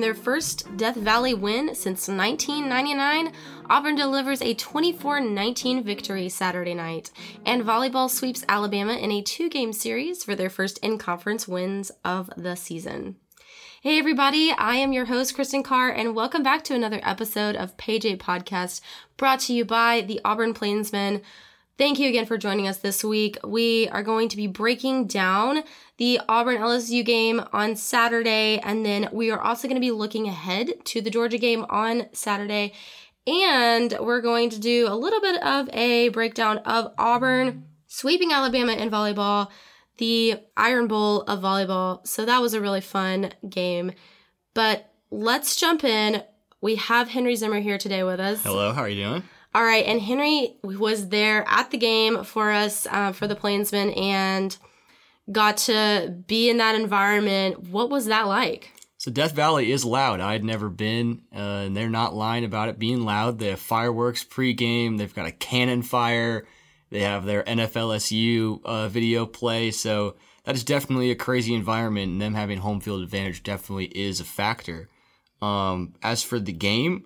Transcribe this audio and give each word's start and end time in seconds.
Their 0.00 0.14
first 0.14 0.78
Death 0.78 0.96
Valley 0.96 1.34
win 1.34 1.74
since 1.74 2.08
1999, 2.08 3.32
Auburn 3.68 3.96
delivers 3.96 4.40
a 4.40 4.54
24 4.54 5.20
19 5.20 5.82
victory 5.82 6.30
Saturday 6.30 6.72
night, 6.72 7.10
and 7.44 7.62
volleyball 7.62 8.08
sweeps 8.08 8.42
Alabama 8.48 8.94
in 8.94 9.12
a 9.12 9.20
two 9.20 9.50
game 9.50 9.74
series 9.74 10.24
for 10.24 10.34
their 10.34 10.48
first 10.48 10.78
in 10.78 10.96
conference 10.96 11.46
wins 11.46 11.92
of 12.02 12.30
the 12.34 12.54
season. 12.54 13.16
Hey, 13.82 13.98
everybody, 13.98 14.52
I 14.52 14.76
am 14.76 14.94
your 14.94 15.04
host, 15.04 15.34
Kristen 15.34 15.62
Carr, 15.62 15.90
and 15.90 16.14
welcome 16.14 16.42
back 16.42 16.64
to 16.64 16.74
another 16.74 17.00
episode 17.02 17.54
of 17.54 17.76
Page 17.76 18.06
8 18.06 18.18
Podcast 18.18 18.80
brought 19.18 19.40
to 19.40 19.52
you 19.52 19.66
by 19.66 20.00
the 20.00 20.20
Auburn 20.24 20.54
Plainsman. 20.54 21.20
Thank 21.80 21.98
you 21.98 22.10
again 22.10 22.26
for 22.26 22.36
joining 22.36 22.68
us 22.68 22.76
this 22.76 23.02
week. 23.02 23.38
We 23.42 23.88
are 23.88 24.02
going 24.02 24.28
to 24.28 24.36
be 24.36 24.46
breaking 24.46 25.06
down 25.06 25.62
the 25.96 26.20
Auburn 26.28 26.58
LSU 26.58 27.02
game 27.02 27.42
on 27.54 27.74
Saturday, 27.74 28.58
and 28.58 28.84
then 28.84 29.08
we 29.12 29.30
are 29.30 29.40
also 29.40 29.66
going 29.66 29.76
to 29.76 29.80
be 29.80 29.90
looking 29.90 30.28
ahead 30.28 30.84
to 30.84 31.00
the 31.00 31.08
Georgia 31.08 31.38
game 31.38 31.64
on 31.70 32.08
Saturday. 32.12 32.74
And 33.26 33.96
we're 33.98 34.20
going 34.20 34.50
to 34.50 34.60
do 34.60 34.88
a 34.90 34.94
little 34.94 35.22
bit 35.22 35.42
of 35.42 35.70
a 35.72 36.10
breakdown 36.10 36.58
of 36.66 36.92
Auburn 36.98 37.64
sweeping 37.86 38.30
Alabama 38.30 38.74
in 38.74 38.90
volleyball, 38.90 39.48
the 39.96 40.34
Iron 40.58 40.86
Bowl 40.86 41.22
of 41.22 41.40
volleyball. 41.40 42.06
So 42.06 42.26
that 42.26 42.42
was 42.42 42.52
a 42.52 42.60
really 42.60 42.82
fun 42.82 43.32
game. 43.48 43.92
But 44.52 44.92
let's 45.10 45.56
jump 45.56 45.82
in. 45.84 46.24
We 46.60 46.76
have 46.76 47.08
Henry 47.08 47.36
Zimmer 47.36 47.60
here 47.60 47.78
today 47.78 48.02
with 48.02 48.20
us. 48.20 48.42
Hello, 48.42 48.74
how 48.74 48.82
are 48.82 48.88
you 48.90 49.02
doing? 49.02 49.22
All 49.52 49.64
right, 49.64 49.84
and 49.84 50.00
Henry 50.00 50.56
was 50.62 51.08
there 51.08 51.44
at 51.48 51.72
the 51.72 51.78
game 51.78 52.22
for 52.22 52.52
us 52.52 52.86
uh, 52.90 53.10
for 53.12 53.26
the 53.26 53.34
Plainsman 53.34 53.90
and 53.90 54.56
got 55.30 55.56
to 55.56 56.22
be 56.26 56.48
in 56.48 56.58
that 56.58 56.76
environment. 56.76 57.64
What 57.64 57.90
was 57.90 58.06
that 58.06 58.28
like? 58.28 58.72
So 58.98 59.10
Death 59.10 59.32
Valley 59.32 59.72
is 59.72 59.84
loud. 59.84 60.20
I 60.20 60.32
had 60.32 60.44
never 60.44 60.68
been, 60.68 61.22
uh, 61.34 61.64
and 61.64 61.76
they're 61.76 61.88
not 61.88 62.14
lying 62.14 62.44
about 62.44 62.68
it 62.68 62.78
being 62.78 63.04
loud. 63.04 63.38
They 63.38 63.48
have 63.48 63.58
fireworks 63.58 64.24
pregame. 64.24 64.98
They've 64.98 65.14
got 65.14 65.26
a 65.26 65.32
cannon 65.32 65.82
fire. 65.82 66.46
They 66.90 67.00
have 67.00 67.24
their 67.24 67.42
NFLSU 67.42 68.60
uh, 68.64 68.88
video 68.88 69.24
play. 69.24 69.70
So 69.70 70.16
that 70.44 70.54
is 70.54 70.64
definitely 70.64 71.10
a 71.10 71.16
crazy 71.16 71.54
environment, 71.54 72.12
and 72.12 72.20
them 72.20 72.34
having 72.34 72.58
home 72.58 72.80
field 72.80 73.02
advantage 73.02 73.42
definitely 73.42 73.86
is 73.86 74.20
a 74.20 74.24
factor. 74.24 74.88
Um, 75.40 75.94
as 76.02 76.22
for 76.22 76.38
the 76.38 76.52
game, 76.52 77.04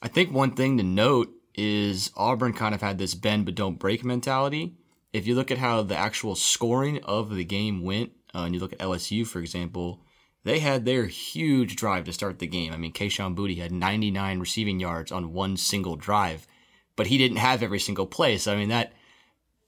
I 0.00 0.08
think 0.08 0.32
one 0.32 0.52
thing 0.52 0.78
to 0.78 0.82
note 0.82 1.35
is 1.56 2.10
Auburn 2.16 2.52
kind 2.52 2.74
of 2.74 2.82
had 2.82 2.98
this 2.98 3.14
bend 3.14 3.46
but 3.46 3.54
don't 3.54 3.78
break 3.78 4.04
mentality. 4.04 4.74
If 5.12 5.26
you 5.26 5.34
look 5.34 5.50
at 5.50 5.58
how 5.58 5.82
the 5.82 5.96
actual 5.96 6.34
scoring 6.34 7.02
of 7.04 7.34
the 7.34 7.44
game 7.44 7.82
went, 7.82 8.12
uh, 8.34 8.40
and 8.40 8.54
you 8.54 8.60
look 8.60 8.72
at 8.72 8.78
LSU, 8.78 9.26
for 9.26 9.40
example, 9.40 10.02
they 10.44 10.58
had 10.58 10.84
their 10.84 11.06
huge 11.06 11.74
drive 11.74 12.04
to 12.04 12.12
start 12.12 12.38
the 12.38 12.46
game. 12.46 12.72
I 12.72 12.76
mean, 12.76 12.92
Kayshon 12.92 13.34
Boutte 13.34 13.58
had 13.58 13.72
99 13.72 14.38
receiving 14.38 14.78
yards 14.78 15.10
on 15.10 15.32
one 15.32 15.56
single 15.56 15.96
drive, 15.96 16.46
but 16.94 17.06
he 17.06 17.18
didn't 17.18 17.38
have 17.38 17.62
every 17.62 17.80
single 17.80 18.06
play. 18.06 18.36
So, 18.36 18.52
I 18.52 18.56
mean, 18.56 18.68
that, 18.68 18.92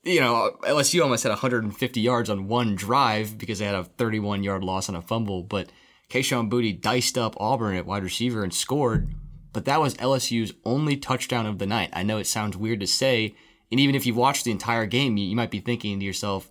you 0.04 0.20
know, 0.20 0.56
LSU 0.62 1.02
almost 1.02 1.22
had 1.22 1.30
150 1.30 2.00
yards 2.00 2.28
on 2.28 2.46
one 2.46 2.76
drive 2.76 3.38
because 3.38 3.58
they 3.58 3.64
had 3.64 3.74
a 3.74 3.84
31 3.84 4.44
yard 4.44 4.62
loss 4.62 4.88
on 4.88 4.94
a 4.94 5.02
fumble, 5.02 5.42
but 5.42 5.70
Kayshon 6.10 6.50
Boutte 6.50 6.80
diced 6.80 7.18
up 7.18 7.34
Auburn 7.40 7.76
at 7.76 7.86
wide 7.86 8.02
receiver 8.04 8.44
and 8.44 8.52
scored 8.52 9.08
but 9.52 9.64
that 9.64 9.80
was 9.80 9.94
LSU's 9.94 10.52
only 10.64 10.96
touchdown 10.96 11.46
of 11.46 11.58
the 11.58 11.66
night. 11.66 11.90
I 11.92 12.02
know 12.02 12.18
it 12.18 12.26
sounds 12.26 12.56
weird 12.56 12.80
to 12.80 12.86
say, 12.86 13.34
and 13.70 13.80
even 13.80 13.94
if 13.94 14.06
you 14.06 14.14
watched 14.14 14.44
the 14.44 14.50
entire 14.50 14.86
game, 14.86 15.16
you, 15.16 15.26
you 15.26 15.36
might 15.36 15.50
be 15.50 15.60
thinking 15.60 15.98
to 15.98 16.04
yourself, 16.04 16.50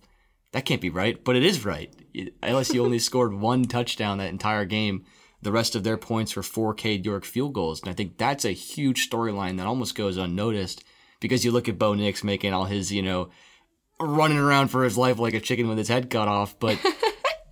that 0.52 0.64
can't 0.64 0.80
be 0.80 0.90
right, 0.90 1.22
but 1.22 1.36
it 1.36 1.44
is 1.44 1.64
right. 1.64 1.92
LSU 2.42 2.80
only 2.84 2.98
scored 2.98 3.34
one 3.34 3.64
touchdown 3.64 4.18
that 4.18 4.30
entire 4.30 4.64
game. 4.64 5.04
The 5.42 5.52
rest 5.52 5.76
of 5.76 5.84
their 5.84 5.96
points 5.96 6.34
were 6.34 6.42
4 6.42 6.74
Cade 6.74 7.04
York 7.04 7.24
field 7.24 7.52
goals. 7.52 7.80
And 7.80 7.90
I 7.90 7.92
think 7.92 8.18
that's 8.18 8.44
a 8.44 8.50
huge 8.50 9.08
storyline 9.08 9.58
that 9.58 9.66
almost 9.66 9.94
goes 9.94 10.16
unnoticed 10.16 10.82
because 11.20 11.44
you 11.44 11.52
look 11.52 11.68
at 11.68 11.78
Bo 11.78 11.94
Nix 11.94 12.24
making 12.24 12.52
all 12.52 12.64
his, 12.64 12.90
you 12.90 13.02
know, 13.02 13.30
running 14.00 14.38
around 14.38 14.68
for 14.68 14.84
his 14.84 14.96
life 14.96 15.18
like 15.18 15.34
a 15.34 15.40
chicken 15.40 15.68
with 15.68 15.78
his 15.78 15.88
head 15.88 16.10
cut 16.10 16.28
off. 16.28 16.58
But 16.58 16.78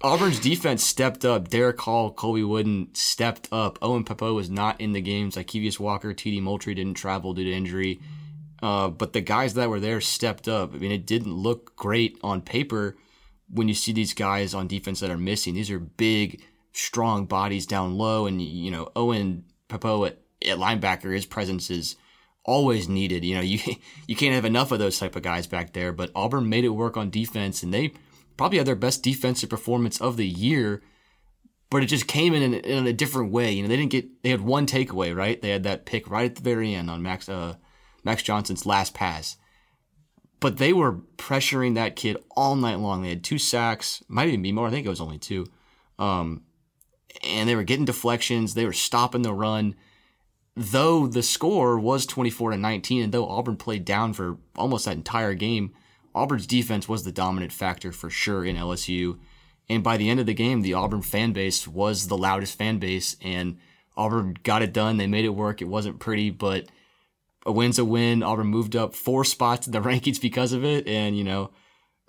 Auburn's 0.06 0.39
defense 0.39 0.84
stepped 0.84 1.25
up. 1.25 1.49
Derick 1.49 1.81
Hall, 1.81 2.12
Colby 2.12 2.44
Wooden 2.44 2.94
stepped 2.94 3.49
up. 3.50 3.77
Owen 3.83 4.05
Pappoe 4.05 4.34
was 4.34 4.49
not 4.49 4.81
in 4.81 4.93
the 4.93 5.00
games. 5.00 5.37
Like 5.37 5.49
Kevius 5.49 5.81
Walker, 5.81 6.15
TD 6.15 6.41
Moultry 6.41 6.77
didn't 6.77 6.94
travel 6.94 7.34
due 7.34 7.43
to 7.43 7.53
injury. 7.53 8.00
Uh, 8.62 8.87
but 8.89 9.12
the 9.12 9.21
guys 9.21 9.55
that 9.55 9.69
were 9.69 9.81
there 9.81 10.00
stepped 10.00 10.47
up. 10.47 10.72
I 10.72 10.78
mean, 10.78 10.93
it 10.93 11.06
didn't 11.06 11.34
look 11.34 11.75
great 11.75 12.19
on 12.22 12.41
paper 12.41 12.97
when 13.50 13.67
you 13.67 13.75
see 13.75 13.91
these 13.91 14.15
guys 14.15 14.55
on 14.55 14.69
defense 14.69 15.00
that 15.00 15.11
are 15.11 15.19
missing. 15.19 15.55
These 15.55 15.72
are 15.72 15.81
big, 15.81 16.41
strong 16.73 17.27
bodies 17.27 17.67
down 17.67 17.99
low. 17.99 18.27
And, 18.27 18.41
you 18.41 18.71
know, 18.71 18.93
Owen 18.94 19.44
Pappoe 19.67 20.05
at, 20.05 20.21
at 20.47 20.59
linebacker, 20.59 21.12
his 21.12 21.27
presence 21.27 21.69
is 21.69 21.97
always 22.44 22.88
needed. 22.88 23.25
You 23.25 23.34
know, 23.34 23.41
you, 23.41 23.59
you 24.06 24.15
can't 24.15 24.37
have 24.37 24.44
enough 24.44 24.71
of 24.71 24.78
those 24.78 25.00
type 25.00 25.17
of 25.17 25.23
guys 25.23 25.49
back 25.49 25.73
there. 25.73 25.93
But 25.93 26.12
Auburn 26.15 26.49
made 26.49 26.65
it 26.65 26.69
work 26.69 26.97
on 26.97 27.11
defense 27.11 27.65
and 27.65 27.75
they– 27.75 27.93
probably 28.37 28.59
had 28.59 28.67
their 28.67 28.75
best 28.75 29.03
defensive 29.03 29.51
performance 29.51 30.01
of 30.01 30.17
the 30.17 30.27
year, 30.27 30.83
but 31.71 31.83
it 31.83 31.87
just 31.87 32.07
came 32.07 32.35
in, 32.35 32.43
in 32.43 32.55
in, 32.55 32.87
a 32.87 32.93
different 32.93 33.33
way. 33.33 33.53
You 33.53 33.63
know, 33.63 33.69
they 33.69 33.77
didn't 33.77 33.91
get 33.93 34.23
they 34.23 34.31
had 34.31 34.41
one 34.41 34.67
takeaway, 34.67 35.15
right? 35.15 35.41
They 35.41 35.51
had 35.51 35.65
that 35.65 35.87
pick 35.87 36.09
right 36.09 36.31
at 36.31 36.37
the 36.37 36.43
very 36.43 36.75
end 36.75 36.91
on 36.91 37.03
Max 37.03 37.29
uh, 37.29 37.55
Max 38.05 38.23
Johnson's 38.23 38.67
last 38.67 38.95
pass. 38.95 39.37
But 40.39 40.59
they 40.59 40.73
were 40.73 41.01
pressuring 41.17 41.75
that 41.75 41.97
kid 41.97 42.19
all 42.37 42.57
night 42.57 42.79
long. 42.79 43.03
They 43.03 43.09
had 43.09 43.25
two 43.25 43.39
sacks, 43.39 44.03
might 44.07 44.29
even 44.29 44.43
be 44.43 44.53
more. 44.53 44.67
I 44.67 44.71
think 44.71 44.87
it 44.87 44.91
was 44.91 45.01
only 45.01 45.19
two. 45.19 45.47
Um, 45.99 46.43
and 47.25 47.49
they 47.49 47.57
were 47.57 47.63
getting 47.63 47.87
deflections. 47.87 48.53
They 48.53 48.67
were 48.67 48.75
stopping 48.75 49.23
the 49.23 49.33
run. 49.33 49.75
Though 50.55 51.07
the 51.07 51.23
score 51.23 51.79
was 51.79 52.07
24 52.07 52.53
to 52.53 52.57
19, 52.57 53.03
and 53.03 53.13
though 53.13 53.29
Auburn 53.29 53.57
played 53.57 53.85
down 53.85 54.13
for 54.13 54.39
almost 54.57 54.85
that 54.85 54.97
entire 54.97 55.35
game, 55.35 55.73
Auburn's 56.16 56.47
defense 56.47 56.88
was 56.88 57.04
the 57.04 57.12
dominant 57.12 57.53
factor 57.53 57.93
for 57.93 58.09
sure 58.09 58.44
in 58.44 58.56
LSU. 58.56 59.19
And 59.69 59.84
by 59.84 59.99
the 59.99 60.09
end 60.09 60.19
of 60.19 60.27
the 60.27 60.34
game, 60.34 60.62
the 60.62 60.75
Auburn 60.75 61.03
fan 61.03 61.32
base 61.32 61.69
was 61.69 62.09
the 62.09 62.16
loudest 62.16 62.56
fan 62.56 62.78
base, 62.78 63.16
and 63.21 63.59
Auburn 63.97 64.37
got 64.43 64.62
it 64.62 64.72
done. 64.72 64.97
They 64.97 65.06
made 65.06 65.25
it 65.25 65.31
work. 65.31 65.60
It 65.60 65.66
wasn't 65.66 65.99
pretty, 65.99 66.31
but 66.31 66.66
a 67.44 67.53
win's 67.53 67.78
a 67.78 67.84
win. 67.84 68.22
Auburn 68.22 68.47
moved 68.47 68.75
up 68.75 68.94
four 68.94 69.25
spots 69.25 69.66
in 69.66 69.72
the 69.72 69.81
rankings 69.88 70.21
because 70.21 70.53
of 70.53 70.65
it, 70.65 70.87
and 70.87 71.19
you 71.19 71.25
know, 71.25 71.50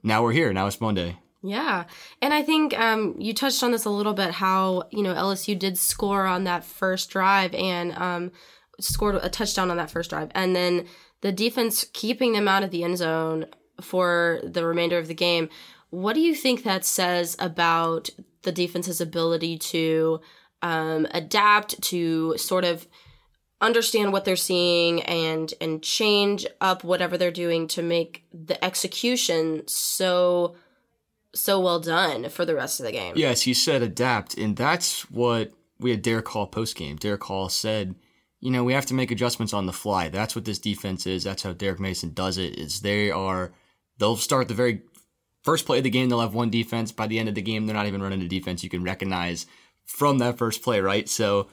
now 0.03 0.23
we're 0.23 0.31
here. 0.31 0.53
Now 0.53 0.67
it's 0.67 0.79
Monday. 0.79 1.17
Yeah, 1.43 1.85
and 2.21 2.33
I 2.33 2.43
think 2.43 2.77
um, 2.79 3.15
you 3.19 3.33
touched 3.33 3.61
on 3.61 3.71
this 3.71 3.85
a 3.85 3.89
little 3.89 4.13
bit. 4.13 4.31
How 4.31 4.83
you 4.91 5.03
know 5.03 5.13
LSU 5.13 5.57
did 5.57 5.77
score 5.77 6.25
on 6.25 6.45
that 6.45 6.63
first 6.63 7.09
drive 7.09 7.53
and 7.55 7.93
um, 7.97 8.31
scored 8.79 9.15
a 9.15 9.29
touchdown 9.29 9.69
on 9.69 9.77
that 9.77 9.91
first 9.91 10.11
drive, 10.11 10.29
and 10.33 10.55
then 10.55 10.85
the 11.21 11.31
defense 11.31 11.85
keeping 11.93 12.33
them 12.33 12.47
out 12.47 12.63
of 12.63 12.71
the 12.71 12.83
end 12.83 12.97
zone 12.97 13.45
for 13.81 14.39
the 14.43 14.65
remainder 14.65 14.97
of 14.97 15.07
the 15.07 15.13
game. 15.13 15.49
What 15.89 16.13
do 16.13 16.19
you 16.19 16.35
think 16.35 16.63
that 16.63 16.85
says 16.85 17.35
about 17.39 18.09
the 18.43 18.51
defense's 18.51 19.01
ability 19.01 19.57
to 19.57 20.21
um, 20.61 21.07
adapt, 21.11 21.81
to 21.83 22.37
sort 22.37 22.65
of 22.65 22.87
understand 23.59 24.13
what 24.13 24.23
they're 24.25 24.35
seeing 24.35 25.01
and 25.03 25.53
and 25.59 25.81
change 25.81 26.45
up 26.61 26.83
whatever 26.83 27.17
they're 27.17 27.31
doing 27.31 27.67
to 27.67 27.81
make 27.81 28.23
the 28.31 28.63
execution 28.63 29.63
so 29.67 30.55
so 31.33 31.59
well 31.59 31.79
done 31.79 32.29
for 32.29 32.45
the 32.45 32.55
rest 32.55 32.79
of 32.79 32.85
the 32.85 32.91
game? 32.91 33.13
Yes, 33.15 33.41
he 33.41 33.53
said 33.53 33.81
adapt, 33.81 34.37
and 34.37 34.55
that's 34.55 35.09
what 35.09 35.51
we 35.79 35.91
had 35.91 36.01
Derick 36.01 36.27
Hall 36.27 36.47
post 36.47 36.75
game. 36.75 36.97
Derick 36.97 37.23
Hall 37.23 37.49
said 37.49 37.95
you 38.39 38.51
know, 38.51 38.63
we 38.63 38.73
have 38.73 38.85
to 38.87 38.93
make 38.93 39.11
adjustments 39.11 39.53
on 39.53 39.65
the 39.65 39.73
fly. 39.73 40.09
That's 40.09 40.35
what 40.35 40.45
this 40.45 40.59
defense 40.59 41.07
is. 41.07 41.23
That's 41.23 41.43
how 41.43 41.53
Derek 41.53 41.79
Mason 41.79 42.13
does 42.13 42.37
it. 42.37 42.57
Is 42.57 42.81
they 42.81 43.09
are 43.09 43.51
They'll 43.97 44.17
start 44.17 44.47
the 44.47 44.53
very 44.53 44.81
first 45.43 45.65
play 45.65 45.79
of 45.79 45.83
the 45.83 45.89
game. 45.89 46.09
They'll 46.09 46.21
have 46.21 46.33
one 46.33 46.49
defense. 46.49 46.91
By 46.91 47.07
the 47.07 47.19
end 47.19 47.29
of 47.29 47.35
the 47.35 47.41
game, 47.41 47.65
they're 47.65 47.75
not 47.75 47.87
even 47.87 48.01
running 48.01 48.21
a 48.21 48.27
defense. 48.27 48.63
You 48.63 48.69
can 48.69 48.83
recognize 48.83 49.45
from 49.85 50.17
that 50.19 50.37
first 50.37 50.61
play, 50.61 50.81
right? 50.81 51.07
So 51.07 51.47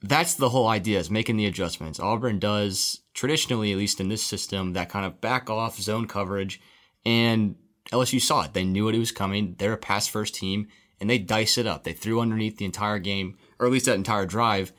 that's 0.00 0.34
the 0.34 0.50
whole 0.50 0.68
idea 0.68 0.98
is 0.98 1.10
making 1.10 1.36
the 1.36 1.46
adjustments. 1.46 2.00
Auburn 2.00 2.38
does 2.38 3.00
traditionally, 3.14 3.72
at 3.72 3.78
least 3.78 4.00
in 4.00 4.08
this 4.08 4.22
system, 4.22 4.72
that 4.72 4.88
kind 4.88 5.06
of 5.06 5.20
back 5.20 5.48
off 5.48 5.78
zone 5.78 6.06
coverage. 6.06 6.60
And 7.04 7.56
LSU 7.92 8.20
saw 8.20 8.42
it. 8.42 8.54
They 8.54 8.64
knew 8.64 8.86
what 8.86 8.94
it 8.94 8.98
was 8.98 9.12
coming. 9.12 9.56
They're 9.58 9.74
a 9.74 9.78
pass 9.78 10.08
first 10.08 10.34
team 10.34 10.68
and 11.00 11.10
they 11.10 11.18
dice 11.18 11.58
it 11.58 11.66
up. 11.66 11.84
They 11.84 11.92
threw 11.92 12.20
underneath 12.20 12.56
the 12.56 12.64
entire 12.64 12.98
game, 12.98 13.36
or 13.58 13.66
at 13.66 13.72
least 13.72 13.86
that 13.86 13.96
entire 13.96 14.26
drive, 14.26 14.72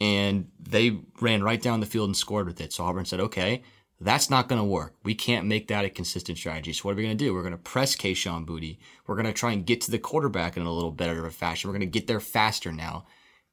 and 0.00 0.48
they 0.60 1.00
ran 1.20 1.42
right 1.42 1.60
down 1.60 1.80
the 1.80 1.86
field 1.86 2.08
and 2.08 2.16
scored 2.16 2.46
with 2.46 2.60
it. 2.60 2.72
So 2.72 2.84
Auburn 2.84 3.04
said, 3.04 3.20
okay, 3.20 3.62
that's 4.04 4.30
not 4.30 4.48
going 4.48 4.60
to 4.60 4.64
work. 4.64 4.94
We 5.02 5.14
can't 5.14 5.46
make 5.46 5.68
that 5.68 5.84
a 5.84 5.90
consistent 5.90 6.38
strategy. 6.38 6.72
So 6.72 6.82
what 6.82 6.92
are 6.92 6.96
we 6.96 7.04
going 7.04 7.16
to 7.16 7.24
do? 7.24 7.34
We're 7.34 7.42
going 7.42 7.52
to 7.52 7.58
press 7.58 7.96
Kayshon 7.96 8.46
Boutte. 8.46 8.78
We're 9.06 9.14
going 9.14 9.26
to 9.26 9.32
try 9.32 9.52
and 9.52 9.66
get 9.66 9.80
to 9.82 9.90
the 9.90 9.98
quarterback 9.98 10.56
in 10.56 10.64
a 10.64 10.72
little 10.72 10.90
better 10.90 11.18
of 11.18 11.24
a 11.24 11.30
fashion. 11.30 11.68
We're 11.68 11.78
going 11.78 11.90
to 11.90 11.98
get 11.98 12.06
there 12.06 12.20
faster 12.20 12.72
now 12.72 13.06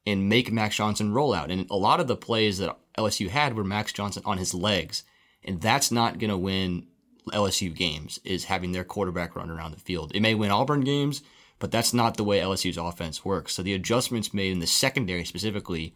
and 0.06 0.28
make 0.28 0.50
Max 0.50 0.76
Johnson 0.76 1.12
roll 1.12 1.34
out. 1.34 1.50
And 1.50 1.70
a 1.70 1.76
lot 1.76 2.00
of 2.00 2.06
the 2.06 2.16
plays 2.16 2.58
that 2.58 2.76
LSU 2.96 3.28
had 3.28 3.54
were 3.54 3.64
Max 3.64 3.92
Johnson 3.92 4.22
on 4.24 4.38
his 4.38 4.54
legs. 4.54 5.04
And 5.44 5.60
that's 5.60 5.90
not 5.90 6.18
going 6.18 6.30
to 6.30 6.38
win 6.38 6.86
LSU 7.28 7.74
games 7.74 8.18
is 8.24 8.44
having 8.44 8.72
their 8.72 8.84
quarterback 8.84 9.36
run 9.36 9.50
around 9.50 9.72
the 9.72 9.80
field. 9.80 10.12
It 10.14 10.20
may 10.20 10.34
win 10.34 10.50
Auburn 10.50 10.80
games, 10.82 11.22
but 11.58 11.70
that's 11.70 11.94
not 11.94 12.16
the 12.16 12.24
way 12.24 12.40
LSU's 12.40 12.76
offense 12.76 13.24
works. 13.24 13.54
So 13.54 13.62
the 13.62 13.74
adjustments 13.74 14.34
made 14.34 14.52
in 14.52 14.58
the 14.58 14.66
secondary 14.66 15.24
specifically 15.24 15.94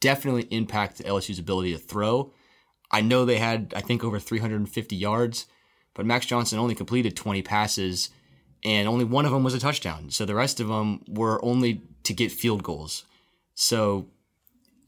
definitely 0.00 0.48
impact 0.50 1.02
LSU's 1.04 1.38
ability 1.38 1.72
to 1.72 1.78
throw. 1.78 2.32
I 2.94 3.00
know 3.00 3.24
they 3.24 3.38
had, 3.38 3.74
I 3.74 3.80
think, 3.80 4.04
over 4.04 4.20
350 4.20 4.94
yards, 4.94 5.46
but 5.94 6.06
Max 6.06 6.26
Johnson 6.26 6.60
only 6.60 6.76
completed 6.76 7.16
20 7.16 7.42
passes, 7.42 8.10
and 8.64 8.86
only 8.86 9.04
one 9.04 9.26
of 9.26 9.32
them 9.32 9.42
was 9.42 9.52
a 9.52 9.58
touchdown. 9.58 10.10
So 10.10 10.24
the 10.24 10.36
rest 10.36 10.60
of 10.60 10.68
them 10.68 11.02
were 11.08 11.44
only 11.44 11.82
to 12.04 12.14
get 12.14 12.30
field 12.30 12.62
goals. 12.62 13.04
So, 13.56 14.06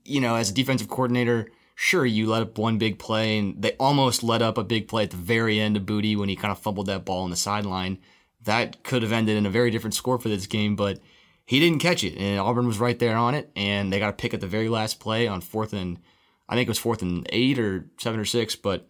you 0.04 0.20
know, 0.20 0.36
as 0.36 0.50
a 0.50 0.54
defensive 0.54 0.88
coordinator, 0.88 1.48
sure, 1.74 2.06
you 2.06 2.28
let 2.28 2.42
up 2.42 2.58
one 2.58 2.78
big 2.78 3.00
play, 3.00 3.38
and 3.38 3.60
they 3.60 3.72
almost 3.72 4.22
let 4.22 4.40
up 4.40 4.56
a 4.56 4.62
big 4.62 4.86
play 4.86 5.02
at 5.02 5.10
the 5.10 5.16
very 5.16 5.58
end 5.58 5.76
of 5.76 5.82
Boutte 5.82 6.16
when 6.16 6.28
he 6.28 6.36
kind 6.36 6.52
of 6.52 6.60
fumbled 6.60 6.86
that 6.86 7.04
ball 7.04 7.24
on 7.24 7.30
the 7.30 7.36
sideline. 7.36 7.98
That 8.44 8.84
could 8.84 9.02
have 9.02 9.10
ended 9.10 9.36
in 9.36 9.46
a 9.46 9.50
very 9.50 9.72
different 9.72 9.94
score 9.94 10.20
for 10.20 10.28
this 10.28 10.46
game, 10.46 10.76
but 10.76 11.00
he 11.44 11.58
didn't 11.58 11.80
catch 11.80 12.04
it, 12.04 12.16
and 12.16 12.38
Auburn 12.38 12.68
was 12.68 12.78
right 12.78 13.00
there 13.00 13.16
on 13.16 13.34
it, 13.34 13.50
and 13.56 13.92
they 13.92 13.98
got 13.98 14.10
a 14.10 14.12
pick 14.12 14.32
at 14.32 14.40
the 14.40 14.46
very 14.46 14.68
last 14.68 15.00
play 15.00 15.26
on 15.26 15.40
fourth 15.40 15.72
and 15.72 15.98
I 16.48 16.54
think 16.54 16.66
it 16.66 16.70
was 16.70 16.78
fourth 16.78 17.02
and 17.02 17.26
eight 17.30 17.58
or 17.58 17.88
seven 17.98 18.20
or 18.20 18.24
six, 18.24 18.56
but 18.56 18.88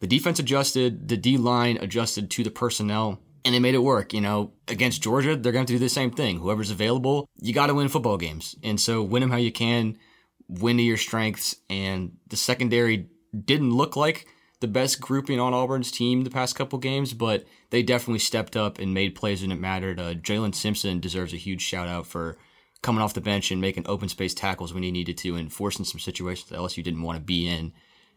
the 0.00 0.06
defense 0.06 0.38
adjusted, 0.38 1.08
the 1.08 1.16
D 1.16 1.36
line 1.36 1.78
adjusted 1.80 2.30
to 2.32 2.44
the 2.44 2.50
personnel, 2.50 3.20
and 3.44 3.54
they 3.54 3.60
made 3.60 3.74
it 3.74 3.78
work. 3.78 4.12
You 4.12 4.20
know, 4.20 4.52
against 4.68 5.02
Georgia, 5.02 5.36
they're 5.36 5.52
going 5.52 5.66
to 5.66 5.72
do 5.72 5.78
the 5.78 5.88
same 5.88 6.10
thing. 6.10 6.38
Whoever's 6.38 6.70
available, 6.70 7.28
you 7.40 7.52
got 7.52 7.68
to 7.68 7.74
win 7.74 7.88
football 7.88 8.18
games, 8.18 8.56
and 8.62 8.80
so 8.80 9.02
win 9.02 9.20
them 9.20 9.30
how 9.30 9.36
you 9.36 9.52
can 9.52 9.96
win 10.48 10.76
to 10.76 10.82
your 10.82 10.96
strengths. 10.96 11.56
And 11.70 12.16
the 12.28 12.36
secondary 12.36 13.08
didn't 13.32 13.72
look 13.72 13.96
like 13.96 14.26
the 14.60 14.68
best 14.68 15.00
grouping 15.00 15.40
on 15.40 15.54
Auburn's 15.54 15.90
team 15.90 16.22
the 16.22 16.30
past 16.30 16.54
couple 16.54 16.78
games, 16.78 17.14
but 17.14 17.44
they 17.70 17.82
definitely 17.82 18.20
stepped 18.20 18.56
up 18.56 18.78
and 18.78 18.94
made 18.94 19.14
plays 19.14 19.42
when 19.42 19.52
it 19.52 19.60
mattered. 19.60 19.98
Uh, 19.98 20.14
Jaylin 20.14 20.54
Simpson 20.54 21.00
deserves 21.00 21.32
a 21.32 21.38
huge 21.38 21.62
shout 21.62 21.88
out 21.88 22.06
for 22.06 22.36
coming 22.82 23.00
off 23.00 23.14
the 23.14 23.20
bench 23.20 23.50
and 23.50 23.60
making 23.60 23.86
open 23.86 24.08
space 24.08 24.34
tackles 24.34 24.74
when 24.74 24.82
he 24.82 24.90
needed 24.90 25.16
to 25.18 25.36
and 25.36 25.52
forcing 25.52 25.84
some 25.84 26.00
situations 26.00 26.50
that 26.50 26.58
LSU 26.58 26.82
didn't 26.82 27.02
want 27.02 27.16
to 27.16 27.24
be 27.24 27.48
in. 27.48 27.72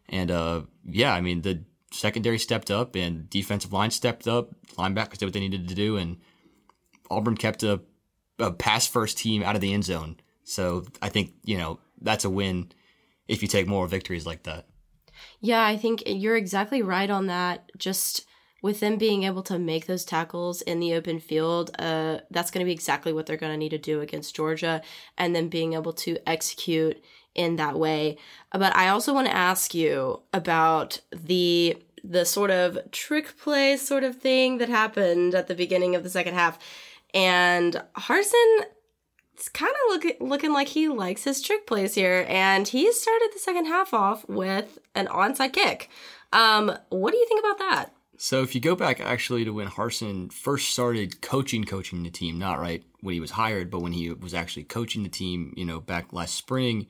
And 0.08 0.30
uh, 0.30 0.62
yeah, 0.84 1.14
I 1.14 1.20
mean 1.20 1.42
the 1.42 1.64
secondary 1.92 2.38
stepped 2.38 2.70
up 2.70 2.94
and 2.96 3.30
defensive 3.30 3.72
line 3.72 3.90
stepped 3.90 4.26
up. 4.26 4.50
Linebackers 4.76 5.18
did 5.18 5.26
what 5.26 5.32
they 5.32 5.40
needed 5.40 5.68
to 5.68 5.74
do, 5.74 5.96
and 5.96 6.18
Auburn 7.10 7.36
kept 7.36 7.62
a, 7.62 7.80
a 8.38 8.52
pass 8.52 8.86
first 8.86 9.18
team 9.18 9.42
out 9.42 9.54
of 9.54 9.60
the 9.60 9.72
end 9.72 9.84
zone. 9.84 10.16
So 10.44 10.84
I 11.00 11.08
think 11.08 11.32
you 11.44 11.58
know 11.58 11.80
that's 12.00 12.24
a 12.24 12.30
win 12.30 12.72
if 13.28 13.42
you 13.42 13.48
take 13.48 13.66
more 13.66 13.86
victories 13.86 14.26
like 14.26 14.44
that. 14.44 14.66
Yeah, 15.40 15.64
I 15.64 15.76
think 15.76 16.02
you're 16.06 16.36
exactly 16.36 16.82
right 16.82 17.08
on 17.08 17.26
that. 17.26 17.70
Just 17.78 18.26
with 18.66 18.80
them 18.80 18.98
being 18.98 19.22
able 19.22 19.44
to 19.44 19.60
make 19.60 19.86
those 19.86 20.04
tackles 20.04 20.60
in 20.60 20.80
the 20.80 20.92
open 20.92 21.20
field, 21.20 21.70
uh, 21.78 22.18
that's 22.32 22.50
going 22.50 22.64
to 22.64 22.68
be 22.68 22.72
exactly 22.72 23.12
what 23.12 23.24
they're 23.24 23.36
going 23.36 23.52
to 23.52 23.56
need 23.56 23.68
to 23.68 23.78
do 23.78 24.00
against 24.00 24.34
Georgia, 24.34 24.82
and 25.16 25.36
then 25.36 25.48
being 25.48 25.74
able 25.74 25.92
to 25.92 26.18
execute 26.28 27.00
in 27.36 27.54
that 27.56 27.78
way. 27.78 28.18
But 28.50 28.74
I 28.74 28.88
also 28.88 29.14
want 29.14 29.28
to 29.28 29.36
ask 29.36 29.72
you 29.72 30.20
about 30.32 31.00
the 31.12 31.78
the 32.02 32.24
sort 32.24 32.50
of 32.50 32.78
trick 32.90 33.38
play 33.38 33.76
sort 33.76 34.02
of 34.02 34.16
thing 34.16 34.58
that 34.58 34.68
happened 34.68 35.34
at 35.34 35.46
the 35.46 35.54
beginning 35.54 35.94
of 35.94 36.02
the 36.02 36.10
second 36.10 36.34
half, 36.34 36.58
and 37.14 37.80
Harsin 37.96 38.64
it's 39.34 39.48
kind 39.48 39.72
of 39.72 39.92
looking 39.92 40.16
looking 40.18 40.52
like 40.52 40.68
he 40.68 40.88
likes 40.88 41.22
his 41.22 41.40
trick 41.40 41.68
plays 41.68 41.94
here, 41.94 42.26
and 42.28 42.66
he 42.66 42.92
started 42.92 43.30
the 43.32 43.38
second 43.38 43.66
half 43.66 43.94
off 43.94 44.28
with 44.28 44.80
an 44.96 45.06
onside 45.06 45.52
kick. 45.52 45.88
Um, 46.32 46.76
what 46.88 47.12
do 47.12 47.16
you 47.16 47.28
think 47.28 47.44
about 47.44 47.58
that? 47.58 47.95
So 48.18 48.42
if 48.42 48.54
you 48.54 48.60
go 48.60 48.74
back 48.74 49.00
actually 49.00 49.44
to 49.44 49.52
when 49.52 49.68
Harsin 49.68 50.32
first 50.32 50.70
started 50.70 51.20
coaching 51.20 51.64
coaching 51.64 52.02
the 52.02 52.10
team, 52.10 52.38
not 52.38 52.58
right 52.58 52.82
when 53.00 53.14
he 53.14 53.20
was 53.20 53.32
hired, 53.32 53.70
but 53.70 53.80
when 53.80 53.92
he 53.92 54.10
was 54.10 54.34
actually 54.34 54.64
coaching 54.64 55.02
the 55.02 55.08
team, 55.08 55.52
you 55.56 55.64
know, 55.64 55.80
back 55.80 56.12
last 56.12 56.34
spring, 56.34 56.86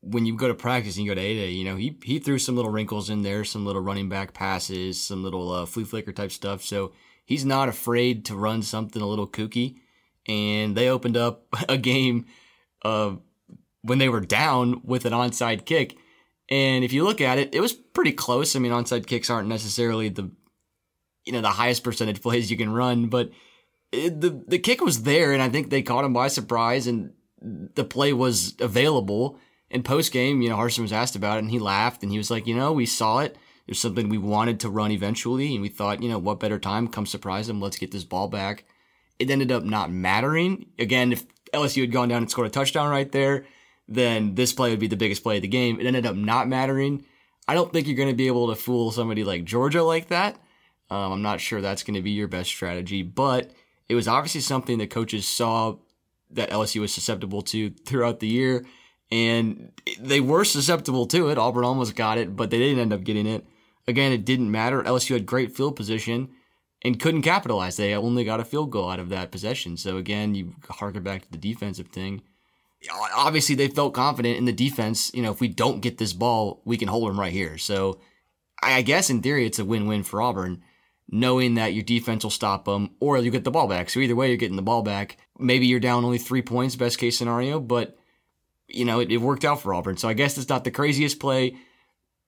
when 0.00 0.26
you 0.26 0.36
go 0.36 0.48
to 0.48 0.54
practice 0.54 0.96
and 0.96 1.06
you 1.06 1.10
go 1.10 1.14
to 1.14 1.20
A 1.20 1.34
Day, 1.34 1.50
you 1.50 1.64
know, 1.64 1.76
he 1.76 1.98
he 2.04 2.18
threw 2.18 2.38
some 2.38 2.54
little 2.54 2.70
wrinkles 2.70 3.08
in 3.10 3.22
there, 3.22 3.44
some 3.44 3.64
little 3.64 3.82
running 3.82 4.08
back 4.08 4.34
passes, 4.34 5.00
some 5.00 5.22
little 5.22 5.50
uh, 5.50 5.66
flea 5.66 5.84
flicker 5.84 6.12
type 6.12 6.32
stuff. 6.32 6.62
So 6.62 6.92
he's 7.24 7.44
not 7.44 7.68
afraid 7.68 8.24
to 8.26 8.36
run 8.36 8.62
something 8.62 9.00
a 9.00 9.06
little 9.06 9.28
kooky 9.28 9.76
and 10.28 10.76
they 10.76 10.88
opened 10.88 11.16
up 11.16 11.46
a 11.68 11.78
game 11.78 12.26
uh, 12.84 13.12
when 13.82 13.98
they 13.98 14.08
were 14.08 14.20
down 14.20 14.82
with 14.84 15.04
an 15.06 15.12
onside 15.12 15.64
kick. 15.64 15.96
And 16.50 16.84
if 16.84 16.92
you 16.92 17.04
look 17.04 17.20
at 17.20 17.38
it, 17.38 17.54
it 17.54 17.60
was 17.60 17.72
pretty 17.72 18.12
close. 18.12 18.56
I 18.56 18.58
mean, 18.58 18.72
onside 18.72 19.06
kicks 19.06 19.28
aren't 19.28 19.48
necessarily 19.48 20.08
the 20.08 20.30
you 21.28 21.34
know 21.34 21.40
the 21.40 21.48
highest 21.48 21.84
percentage 21.84 22.20
plays 22.22 22.50
you 22.50 22.56
can 22.56 22.72
run, 22.72 23.06
but 23.06 23.30
it, 23.92 24.20
the 24.20 24.42
the 24.48 24.58
kick 24.58 24.80
was 24.80 25.04
there, 25.04 25.32
and 25.32 25.42
I 25.42 25.48
think 25.48 25.70
they 25.70 25.82
caught 25.82 26.04
him 26.04 26.12
by 26.12 26.28
surprise, 26.28 26.86
and 26.86 27.12
the 27.40 27.84
play 27.84 28.12
was 28.12 28.56
available. 28.60 29.38
In 29.70 29.82
post 29.82 30.12
game, 30.12 30.40
you 30.40 30.48
know, 30.48 30.56
Harsin 30.56 30.80
was 30.80 30.92
asked 30.92 31.14
about 31.14 31.36
it, 31.36 31.44
and 31.44 31.50
he 31.50 31.58
laughed, 31.58 32.02
and 32.02 32.10
he 32.10 32.18
was 32.18 32.30
like, 32.30 32.46
you 32.46 32.56
know, 32.56 32.72
we 32.72 32.86
saw 32.86 33.18
it. 33.20 33.36
There's 33.66 33.78
something 33.78 34.08
we 34.08 34.16
wanted 34.16 34.60
to 34.60 34.70
run 34.70 34.90
eventually, 34.90 35.52
and 35.52 35.60
we 35.60 35.68
thought, 35.68 36.02
you 36.02 36.08
know, 36.08 36.18
what 36.18 36.40
better 36.40 36.58
time? 36.58 36.88
Come 36.88 37.04
surprise 37.04 37.46
them. 37.46 37.60
Let's 37.60 37.76
get 37.76 37.90
this 37.90 38.04
ball 38.04 38.28
back 38.28 38.64
it 39.18 39.30
ended 39.30 39.52
up 39.52 39.64
not 39.64 39.90
mattering. 39.90 40.66
Again, 40.78 41.12
if 41.12 41.24
LSU 41.52 41.82
had 41.82 41.92
gone 41.92 42.08
down 42.08 42.22
and 42.22 42.30
scored 42.30 42.46
a 42.46 42.50
touchdown 42.50 42.90
right 42.90 43.10
there, 43.10 43.46
then 43.88 44.34
this 44.34 44.52
play 44.52 44.70
would 44.70 44.78
be 44.78 44.86
the 44.86 44.96
biggest 44.96 45.22
play 45.22 45.36
of 45.36 45.42
the 45.42 45.48
game. 45.48 45.80
It 45.80 45.86
ended 45.86 46.06
up 46.06 46.14
not 46.14 46.48
mattering. 46.48 47.04
I 47.46 47.54
don't 47.54 47.72
think 47.72 47.86
you're 47.86 47.96
going 47.96 48.10
to 48.10 48.14
be 48.14 48.26
able 48.26 48.48
to 48.48 48.54
fool 48.54 48.90
somebody 48.92 49.24
like 49.24 49.44
Georgia 49.44 49.82
like 49.82 50.08
that. 50.08 50.38
Um, 50.90 51.12
I'm 51.12 51.22
not 51.22 51.40
sure 51.40 51.60
that's 51.60 51.82
going 51.82 51.94
to 51.94 52.02
be 52.02 52.12
your 52.12 52.28
best 52.28 52.50
strategy, 52.50 53.02
but 53.02 53.50
it 53.88 53.94
was 53.94 54.08
obviously 54.08 54.40
something 54.40 54.78
that 54.78 54.90
coaches 54.90 55.26
saw 55.28 55.76
that 56.30 56.50
LSU 56.50 56.80
was 56.80 56.92
susceptible 56.92 57.42
to 57.42 57.70
throughout 57.70 58.20
the 58.20 58.28
year, 58.28 58.64
and 59.10 59.72
they 59.98 60.20
were 60.20 60.44
susceptible 60.44 61.06
to 61.06 61.28
it. 61.28 61.38
Auburn 61.38 61.64
almost 61.64 61.96
got 61.96 62.18
it, 62.18 62.36
but 62.36 62.50
they 62.50 62.58
didn't 62.58 62.80
end 62.80 62.92
up 62.92 63.04
getting 63.04 63.26
it. 63.26 63.46
Again, 63.86 64.12
it 64.12 64.24
didn't 64.24 64.50
matter. 64.50 64.82
LSU 64.82 65.14
had 65.14 65.24
great 65.24 65.56
field 65.56 65.76
position 65.76 66.28
and 66.82 67.00
couldn't 67.00 67.22
capitalize. 67.22 67.76
They 67.76 67.94
only 67.94 68.24
got 68.24 68.40
a 68.40 68.44
field 68.44 68.70
goal 68.70 68.90
out 68.90 69.00
of 69.00 69.08
that 69.08 69.30
possession. 69.30 69.76
So 69.76 69.96
again, 69.96 70.34
you 70.34 70.54
harken 70.68 71.02
back 71.02 71.22
to 71.22 71.30
the 71.30 71.38
defensive 71.38 71.88
thing. 71.88 72.22
Obviously, 73.14 73.54
they 73.54 73.68
felt 73.68 73.94
confident 73.94 74.36
in 74.36 74.44
the 74.44 74.52
defense. 74.52 75.10
You 75.14 75.22
know, 75.22 75.32
if 75.32 75.40
we 75.40 75.48
don't 75.48 75.80
get 75.80 75.98
this 75.98 76.12
ball, 76.12 76.60
we 76.64 76.76
can 76.76 76.88
hold 76.88 77.08
them 77.08 77.18
right 77.18 77.32
here. 77.32 77.58
So 77.58 77.98
I 78.62 78.82
guess 78.82 79.10
in 79.10 79.22
theory, 79.22 79.46
it's 79.46 79.58
a 79.58 79.64
win-win 79.64 80.02
for 80.04 80.20
Auburn, 80.22 80.62
knowing 81.10 81.54
that 81.54 81.72
your 81.72 81.82
defense 81.82 82.22
will 82.22 82.30
stop 82.30 82.64
them, 82.64 82.90
or 83.00 83.18
you 83.18 83.30
get 83.30 83.44
the 83.44 83.50
ball 83.50 83.66
back. 83.66 83.88
So 83.88 84.00
either 84.00 84.16
way, 84.16 84.28
you're 84.28 84.36
getting 84.36 84.56
the 84.56 84.62
ball 84.62 84.82
back. 84.82 85.16
Maybe 85.38 85.66
you're 85.66 85.80
down 85.80 86.04
only 86.04 86.18
three 86.18 86.42
points, 86.42 86.76
best 86.76 86.98
case 86.98 87.16
scenario, 87.16 87.60
but 87.60 87.96
you 88.68 88.84
know 88.84 89.00
it, 89.00 89.10
it 89.10 89.18
worked 89.18 89.44
out 89.44 89.60
for 89.62 89.72
Auburn. 89.72 89.96
So 89.96 90.08
I 90.08 90.12
guess 90.12 90.36
it's 90.36 90.48
not 90.48 90.64
the 90.64 90.70
craziest 90.70 91.18
play. 91.20 91.56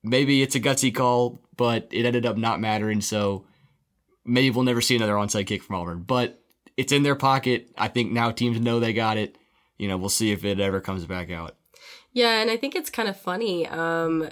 Maybe 0.03 0.41
it's 0.41 0.55
a 0.55 0.59
gutsy 0.59 0.93
call, 0.93 1.39
but 1.55 1.87
it 1.91 2.05
ended 2.05 2.25
up 2.25 2.37
not 2.37 2.59
mattering. 2.59 3.01
So 3.01 3.45
maybe 4.25 4.49
we'll 4.49 4.63
never 4.63 4.81
see 4.81 4.95
another 4.95 5.13
onside 5.13 5.47
kick 5.47 5.61
from 5.61 5.75
Auburn, 5.75 6.01
but 6.01 6.41
it's 6.77 6.91
in 6.91 7.03
their 7.03 7.15
pocket. 7.15 7.69
I 7.77 7.87
think 7.87 8.11
now 8.11 8.31
teams 8.31 8.59
know 8.59 8.79
they 8.79 8.93
got 8.93 9.17
it. 9.17 9.37
You 9.77 9.87
know, 9.87 9.97
we'll 9.97 10.09
see 10.09 10.31
if 10.31 10.43
it 10.43 10.59
ever 10.59 10.81
comes 10.81 11.05
back 11.05 11.31
out. 11.31 11.55
Yeah, 12.13 12.41
and 12.41 12.49
I 12.49 12.57
think 12.57 12.75
it's 12.75 12.89
kind 12.89 13.07
of 13.07 13.17
funny. 13.17 13.67
Um, 13.67 14.29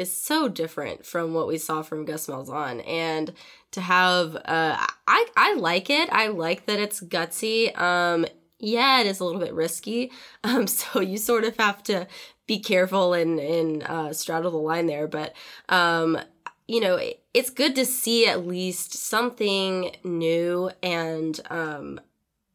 it's 0.00 0.16
so 0.16 0.48
different 0.48 1.04
from 1.04 1.34
what 1.34 1.46
we 1.46 1.58
saw 1.58 1.82
from 1.82 2.04
Gus 2.04 2.26
Malzahn, 2.26 2.86
and 2.88 3.32
to 3.72 3.80
have, 3.80 4.34
uh, 4.36 4.76
I 5.06 5.26
I 5.36 5.54
like 5.54 5.90
it. 5.90 6.08
I 6.10 6.28
like 6.28 6.66
that 6.66 6.80
it's 6.80 7.00
gutsy. 7.00 7.78
Um, 7.78 8.26
yeah, 8.58 9.00
it 9.00 9.06
is 9.06 9.20
a 9.20 9.24
little 9.24 9.40
bit 9.40 9.54
risky. 9.54 10.10
Um, 10.42 10.66
so 10.66 11.00
you 11.00 11.18
sort 11.18 11.44
of 11.44 11.56
have 11.58 11.82
to 11.84 12.06
be 12.46 12.58
careful 12.60 13.12
and 13.12 13.38
and 13.38 13.82
uh, 13.82 14.12
straddle 14.14 14.50
the 14.50 14.56
line 14.56 14.86
there. 14.86 15.06
But 15.06 15.34
um, 15.68 16.18
you 16.66 16.80
know, 16.80 16.98
it's 17.34 17.50
good 17.50 17.74
to 17.76 17.84
see 17.84 18.26
at 18.26 18.46
least 18.46 18.94
something 18.94 19.94
new 20.02 20.70
and 20.82 21.38
um 21.50 22.00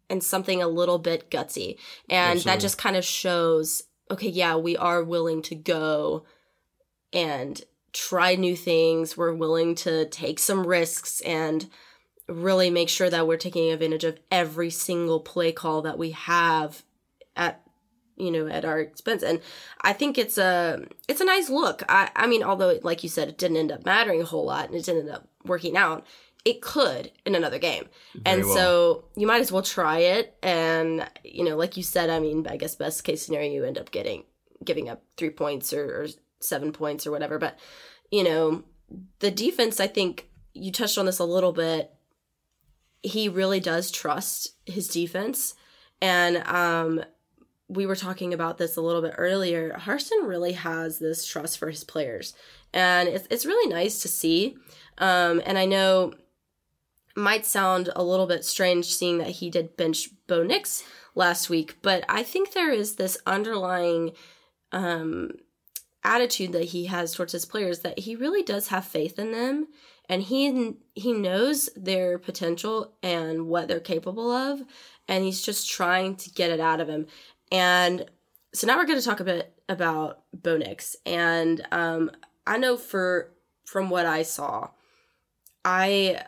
and 0.10 0.24
something 0.24 0.64
a 0.64 0.68
little 0.68 0.98
bit 0.98 1.30
gutsy. 1.30 1.78
And 2.10 2.38
Absolutely. 2.38 2.52
that 2.52 2.60
just 2.60 2.78
kind 2.78 2.96
of 2.96 3.06
shows 3.06 3.84
okay, 4.10 4.30
yeah, 4.30 4.56
we 4.56 4.78
are 4.78 5.04
willing 5.04 5.42
to 5.44 5.56
go 5.56 6.26
and 7.16 7.62
try 7.94 8.36
new 8.36 8.56
things. 8.56 9.18
We're 9.18 9.34
willing 9.34 9.74
to 9.76 10.06
take 10.06 10.38
some 10.38 10.68
risks 10.68 11.22
and 11.22 11.68
really 12.28 12.70
make 12.70 12.90
sure 12.90 13.10
that 13.10 13.26
we're 13.26 13.38
taking 13.38 13.72
advantage 13.72 14.04
of 14.04 14.20
every 14.32 14.70
single 14.70 15.20
play 15.22 15.52
call 15.52 15.84
that 15.84 15.98
we 15.98 16.12
have 16.12 16.84
at 17.36 17.62
you 18.18 18.32
know 18.32 18.48
at 18.48 18.64
our 18.64 18.80
expense 18.80 19.22
and 19.22 19.42
i 19.82 19.92
think 19.92 20.18
it's 20.18 20.38
a 20.38 20.88
it's 21.10 21.20
a 21.20 21.26
nice 21.26 21.50
look 21.50 21.84
i 21.90 22.10
i 22.16 22.26
mean 22.26 22.42
although 22.42 22.80
like 22.82 23.04
you 23.04 23.10
said 23.10 23.28
it 23.28 23.38
didn't 23.38 23.58
end 23.58 23.74
up 23.74 23.86
mattering 23.86 24.22
a 24.22 24.26
whole 24.26 24.46
lot 24.46 24.68
and 24.68 24.76
it 24.76 24.86
didn't 24.86 25.02
end 25.02 25.12
up 25.12 25.28
working 25.44 25.76
out 25.76 26.06
it 26.46 26.62
could 26.62 27.12
in 27.26 27.36
another 27.36 27.60
game 27.60 27.84
Very 28.14 28.24
and 28.38 28.46
well. 28.46 28.56
so 28.56 29.04
you 29.18 29.28
might 29.28 29.42
as 29.42 29.52
well 29.52 29.62
try 29.62 30.00
it 30.00 30.36
and 30.42 31.06
you 31.26 31.44
know 31.44 31.58
like 31.58 31.76
you 31.76 31.84
said 31.84 32.10
i 32.10 32.20
mean 32.20 32.48
i 32.48 32.56
guess 32.56 32.76
best 32.76 33.04
case 33.04 33.26
scenario 33.26 33.52
you 33.52 33.66
end 33.66 33.78
up 33.78 33.92
getting 33.92 34.24
giving 34.64 34.90
up 34.90 35.04
three 35.18 35.30
points 35.30 35.74
or, 35.74 36.04
or 36.04 36.08
seven 36.40 36.72
points 36.72 37.06
or 37.08 37.12
whatever 37.12 37.40
but 37.40 37.58
you 38.12 38.24
know 38.24 38.64
the 39.20 39.32
defense 39.32 39.80
i 39.80 39.88
think 39.88 40.30
you 40.54 40.72
touched 40.72 40.98
on 40.98 41.06
this 41.06 41.20
a 41.20 41.26
little 41.26 41.52
bit 41.52 41.96
he 43.06 43.30
really 43.30 43.60
does 43.60 43.92
trust 43.92 44.50
his 44.66 44.88
defense. 44.88 45.54
And 46.02 46.38
um, 46.48 47.04
we 47.68 47.86
were 47.86 47.96
talking 47.96 48.34
about 48.34 48.58
this 48.58 48.76
a 48.76 48.82
little 48.82 49.02
bit 49.02 49.14
earlier. 49.18 49.76
Harsin 49.80 50.28
really 50.28 50.54
has 50.54 51.00
this 51.00 51.26
trust 51.26 51.58
for 51.58 51.70
his 51.70 51.84
players, 51.84 52.34
and 52.74 53.08
it's 53.08 53.28
it's 53.30 53.46
really 53.46 53.72
nice 53.72 54.02
to 54.02 54.08
see. 54.08 54.58
Um, 54.98 55.42
and 55.46 55.58
I 55.58 55.66
know 55.66 56.14
might 57.16 57.46
sound 57.46 57.90
a 57.96 58.04
little 58.04 58.28
bit 58.28 58.44
strange 58.44 58.88
seeing 58.88 59.20
that 59.20 59.30
he 59.30 59.50
did 59.50 59.78
bench 59.78 60.10
Bo 60.28 60.44
Nix 60.44 60.84
last 61.14 61.50
week, 61.50 61.78
but 61.82 62.04
I 62.10 62.24
think 62.24 62.52
there 62.52 62.72
is 62.72 62.96
this 62.96 63.18
underlying 63.26 64.12
um, 64.74 65.32
attitude 66.06 66.52
that 66.54 66.66
he 66.66 66.86
has 66.86 67.14
towards 67.14 67.34
his 67.34 67.46
players 67.46 67.80
that 67.80 68.00
he 68.00 68.16
really 68.16 68.44
does 68.44 68.68
have 68.68 68.86
faith 68.86 69.18
in 69.20 69.32
them 69.32 69.68
and 70.08 70.24
he 70.24 70.76
he 70.94 71.12
knows 71.14 71.70
their 71.76 72.18
potential 72.18 72.94
and 73.02 73.48
what 73.48 73.68
they're 73.68 73.80
capable 73.80 74.32
of 74.32 74.62
and 75.08 75.24
he's 75.24 75.42
just 75.42 75.70
trying 75.70 76.16
to 76.16 76.30
get 76.30 76.52
it 76.52 76.60
out 76.60 76.80
of 76.80 76.88
him 76.88 77.08
and 77.52 78.06
so 78.54 78.68
now 78.68 78.78
we're 78.78 78.86
going 78.86 79.00
to 79.00 79.06
talk 79.06 79.20
a 79.20 79.26
bit 79.26 79.54
about 79.68 80.22
Bo 80.34 80.58
Nix 80.58 80.96
and 81.06 81.66
um, 81.72 82.12
I 82.46 82.58
know 82.58 82.78
for 82.78 83.32
from 83.66 83.90
what 83.90 84.06
I 84.06 84.22
saw 84.22 84.70
I 85.66 86.22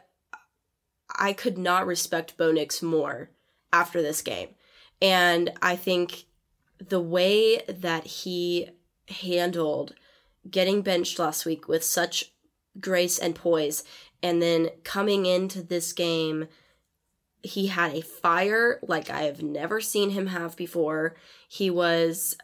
I 1.15 1.33
could 1.33 1.57
not 1.57 1.87
respect 1.87 2.37
Bo 2.37 2.51
Nix 2.51 2.81
more 2.81 3.29
after 3.71 4.01
this 4.01 4.21
game. 4.21 4.49
And 5.01 5.51
I 5.61 5.75
think 5.75 6.25
the 6.79 6.99
way 6.99 7.61
that 7.67 8.05
he 8.05 8.69
handled 9.09 9.93
getting 10.49 10.81
benched 10.81 11.19
last 11.19 11.45
week 11.45 11.67
with 11.67 11.83
such 11.83 12.31
grace 12.79 13.17
and 13.17 13.35
poise, 13.35 13.83
and 14.21 14.41
then 14.41 14.69
coming 14.83 15.25
into 15.25 15.61
this 15.61 15.93
game, 15.93 16.47
he 17.43 17.67
had 17.67 17.93
a 17.93 18.01
fire 18.01 18.79
like 18.81 19.09
I 19.09 19.23
have 19.23 19.41
never 19.41 19.79
seen 19.81 20.11
him 20.11 20.27
have 20.27 20.55
before. 20.55 21.15
He 21.47 21.69
was, 21.69 22.35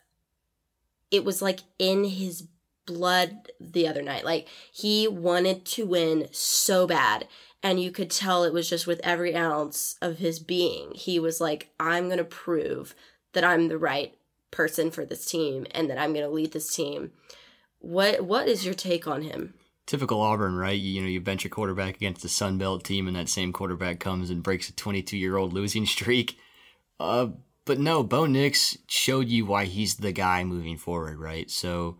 it 1.11 1.25
was 1.25 1.41
like 1.41 1.61
in 1.79 2.03
his 2.03 2.47
blood 2.85 3.51
the 3.59 3.87
other 3.87 4.01
night. 4.01 4.25
Like 4.25 4.47
he 4.71 5.07
wanted 5.07 5.65
to 5.65 5.85
win 5.85 6.27
so 6.31 6.85
bad 6.85 7.27
and 7.63 7.81
you 7.81 7.89
could 7.89 8.11
tell 8.11 8.43
it 8.43 8.53
was 8.53 8.69
just 8.69 8.85
with 8.85 8.99
every 9.03 9.35
ounce 9.35 9.95
of 10.01 10.17
his 10.17 10.37
being 10.39 10.91
he 10.93 11.19
was 11.19 11.39
like 11.39 11.69
i'm 11.79 12.05
going 12.05 12.17
to 12.17 12.23
prove 12.23 12.93
that 13.31 13.43
i'm 13.43 13.69
the 13.69 13.77
right 13.77 14.15
person 14.53 14.89
for 14.89 15.05
this 15.05 15.25
team 15.25 15.65
and 15.71 15.89
that 15.89 15.97
i'm 15.97 16.13
going 16.13 16.25
to 16.25 16.31
lead 16.31 16.53
this 16.53 16.73
team 16.73 17.11
what 17.79 18.23
what 18.23 18.47
is 18.47 18.63
your 18.63 18.73
take 18.73 19.07
on 19.07 19.21
him 19.21 19.53
typical 19.85 20.21
auburn 20.21 20.55
right 20.55 20.79
you, 20.79 20.93
you 20.93 21.01
know 21.01 21.07
you 21.07 21.19
bench 21.19 21.43
a 21.43 21.49
quarterback 21.49 21.95
against 21.95 22.23
a 22.23 22.29
sun 22.29 22.57
belt 22.57 22.83
team 22.83 23.07
and 23.07 23.15
that 23.15 23.27
same 23.27 23.51
quarterback 23.51 23.99
comes 23.99 24.29
and 24.29 24.43
breaks 24.43 24.69
a 24.69 24.73
22 24.73 25.17
year 25.17 25.35
old 25.35 25.51
losing 25.51 25.85
streak 25.87 26.37
uh, 26.99 27.27
but 27.65 27.79
no 27.79 28.03
bo 28.03 28.25
nix 28.25 28.77
showed 28.87 29.27
you 29.27 29.45
why 29.45 29.65
he's 29.65 29.95
the 29.97 30.11
guy 30.11 30.43
moving 30.43 30.77
forward 30.77 31.19
right 31.19 31.51
so 31.51 31.97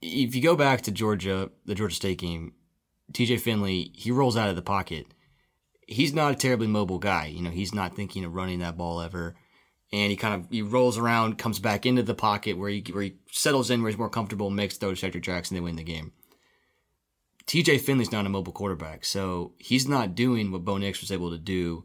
if 0.00 0.34
you 0.34 0.40
go 0.40 0.56
back 0.56 0.80
to 0.80 0.90
georgia 0.90 1.50
the 1.66 1.74
georgia 1.74 1.96
state 1.96 2.18
game 2.18 2.52
TJ 3.12 3.40
Finley, 3.40 3.90
he 3.94 4.10
rolls 4.10 4.36
out 4.36 4.48
of 4.48 4.56
the 4.56 4.62
pocket. 4.62 5.06
He's 5.86 6.12
not 6.12 6.32
a 6.32 6.36
terribly 6.36 6.66
mobile 6.66 6.98
guy. 6.98 7.26
You 7.26 7.42
know, 7.42 7.50
he's 7.50 7.74
not 7.74 7.96
thinking 7.96 8.24
of 8.24 8.34
running 8.34 8.58
that 8.58 8.76
ball 8.76 9.00
ever. 9.00 9.34
And 9.92 10.10
he 10.10 10.16
kind 10.16 10.34
of 10.34 10.50
he 10.50 10.60
rolls 10.60 10.98
around, 10.98 11.38
comes 11.38 11.58
back 11.58 11.86
into 11.86 12.02
the 12.02 12.14
pocket 12.14 12.58
where 12.58 12.70
he 12.70 12.84
where 12.92 13.04
he 13.04 13.16
settles 13.30 13.70
in, 13.70 13.82
where 13.82 13.90
he's 13.90 13.98
more 13.98 14.10
comfortable, 14.10 14.50
makes 14.50 14.76
to 14.78 14.86
Shedrick 14.86 15.22
Jackson, 15.22 15.54
they 15.54 15.60
win 15.60 15.76
the 15.76 15.82
game. 15.82 16.12
TJ 17.46 17.80
Finley's 17.80 18.12
not 18.12 18.26
a 18.26 18.28
mobile 18.28 18.52
quarterback, 18.52 19.06
so 19.06 19.54
he's 19.56 19.88
not 19.88 20.14
doing 20.14 20.52
what 20.52 20.66
Bo 20.66 20.76
Nix 20.76 21.00
was 21.00 21.10
able 21.10 21.30
to 21.30 21.38
do 21.38 21.84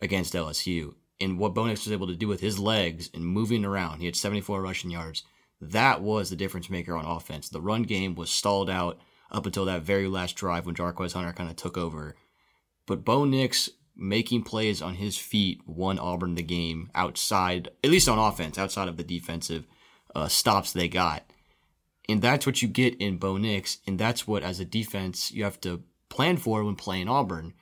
against 0.00 0.34
LSU. 0.34 0.94
And 1.20 1.36
what 1.36 1.52
Bo 1.52 1.66
Nix 1.66 1.84
was 1.84 1.92
able 1.92 2.06
to 2.06 2.14
do 2.14 2.28
with 2.28 2.40
his 2.40 2.60
legs 2.60 3.10
and 3.12 3.26
moving 3.26 3.64
around, 3.64 3.98
he 3.98 4.06
had 4.06 4.14
74 4.14 4.62
rushing 4.62 4.90
yards. 4.90 5.24
That 5.60 6.00
was 6.00 6.30
the 6.30 6.36
difference 6.36 6.70
maker 6.70 6.94
on 6.94 7.04
offense. 7.04 7.48
The 7.48 7.60
run 7.60 7.82
game 7.82 8.14
was 8.14 8.30
stalled 8.30 8.70
out 8.70 9.00
up 9.30 9.46
until 9.46 9.64
that 9.64 9.82
very 9.82 10.06
last 10.06 10.36
drive 10.36 10.64
when 10.64 10.76
Jarquez 10.76 11.12
Hunter 11.12 11.32
kind 11.32 11.50
of 11.50 11.56
took 11.56 11.76
over. 11.76 12.14
But 12.86 13.04
Bo 13.04 13.24
Nix 13.24 13.68
making 14.00 14.42
plays 14.42 14.80
on 14.80 14.94
his 14.94 15.16
feet 15.16 15.60
won 15.66 15.98
Auburn 15.98 16.34
the 16.34 16.42
game 16.42 16.90
outside, 16.94 17.68
at 17.84 17.90
least 17.90 18.08
on 18.08 18.18
offense, 18.18 18.58
outside 18.58 18.88
of 18.88 18.96
the 18.96 19.04
defensive 19.04 19.66
uh, 20.14 20.28
stops 20.28 20.72
they 20.72 20.88
got. 20.88 21.22
And 22.08 22.22
that's 22.22 22.46
what 22.46 22.62
you 22.62 22.68
get 22.68 22.96
in 22.96 23.18
Bo 23.18 23.36
Nix, 23.36 23.78
and 23.86 23.98
that's 23.98 24.26
what, 24.26 24.42
as 24.42 24.58
a 24.58 24.64
defense, 24.64 25.30
you 25.30 25.44
have 25.44 25.60
to 25.60 25.82
plan 26.08 26.38
for 26.38 26.64
when 26.64 26.74
playing 26.74 27.08
Auburn. 27.08 27.54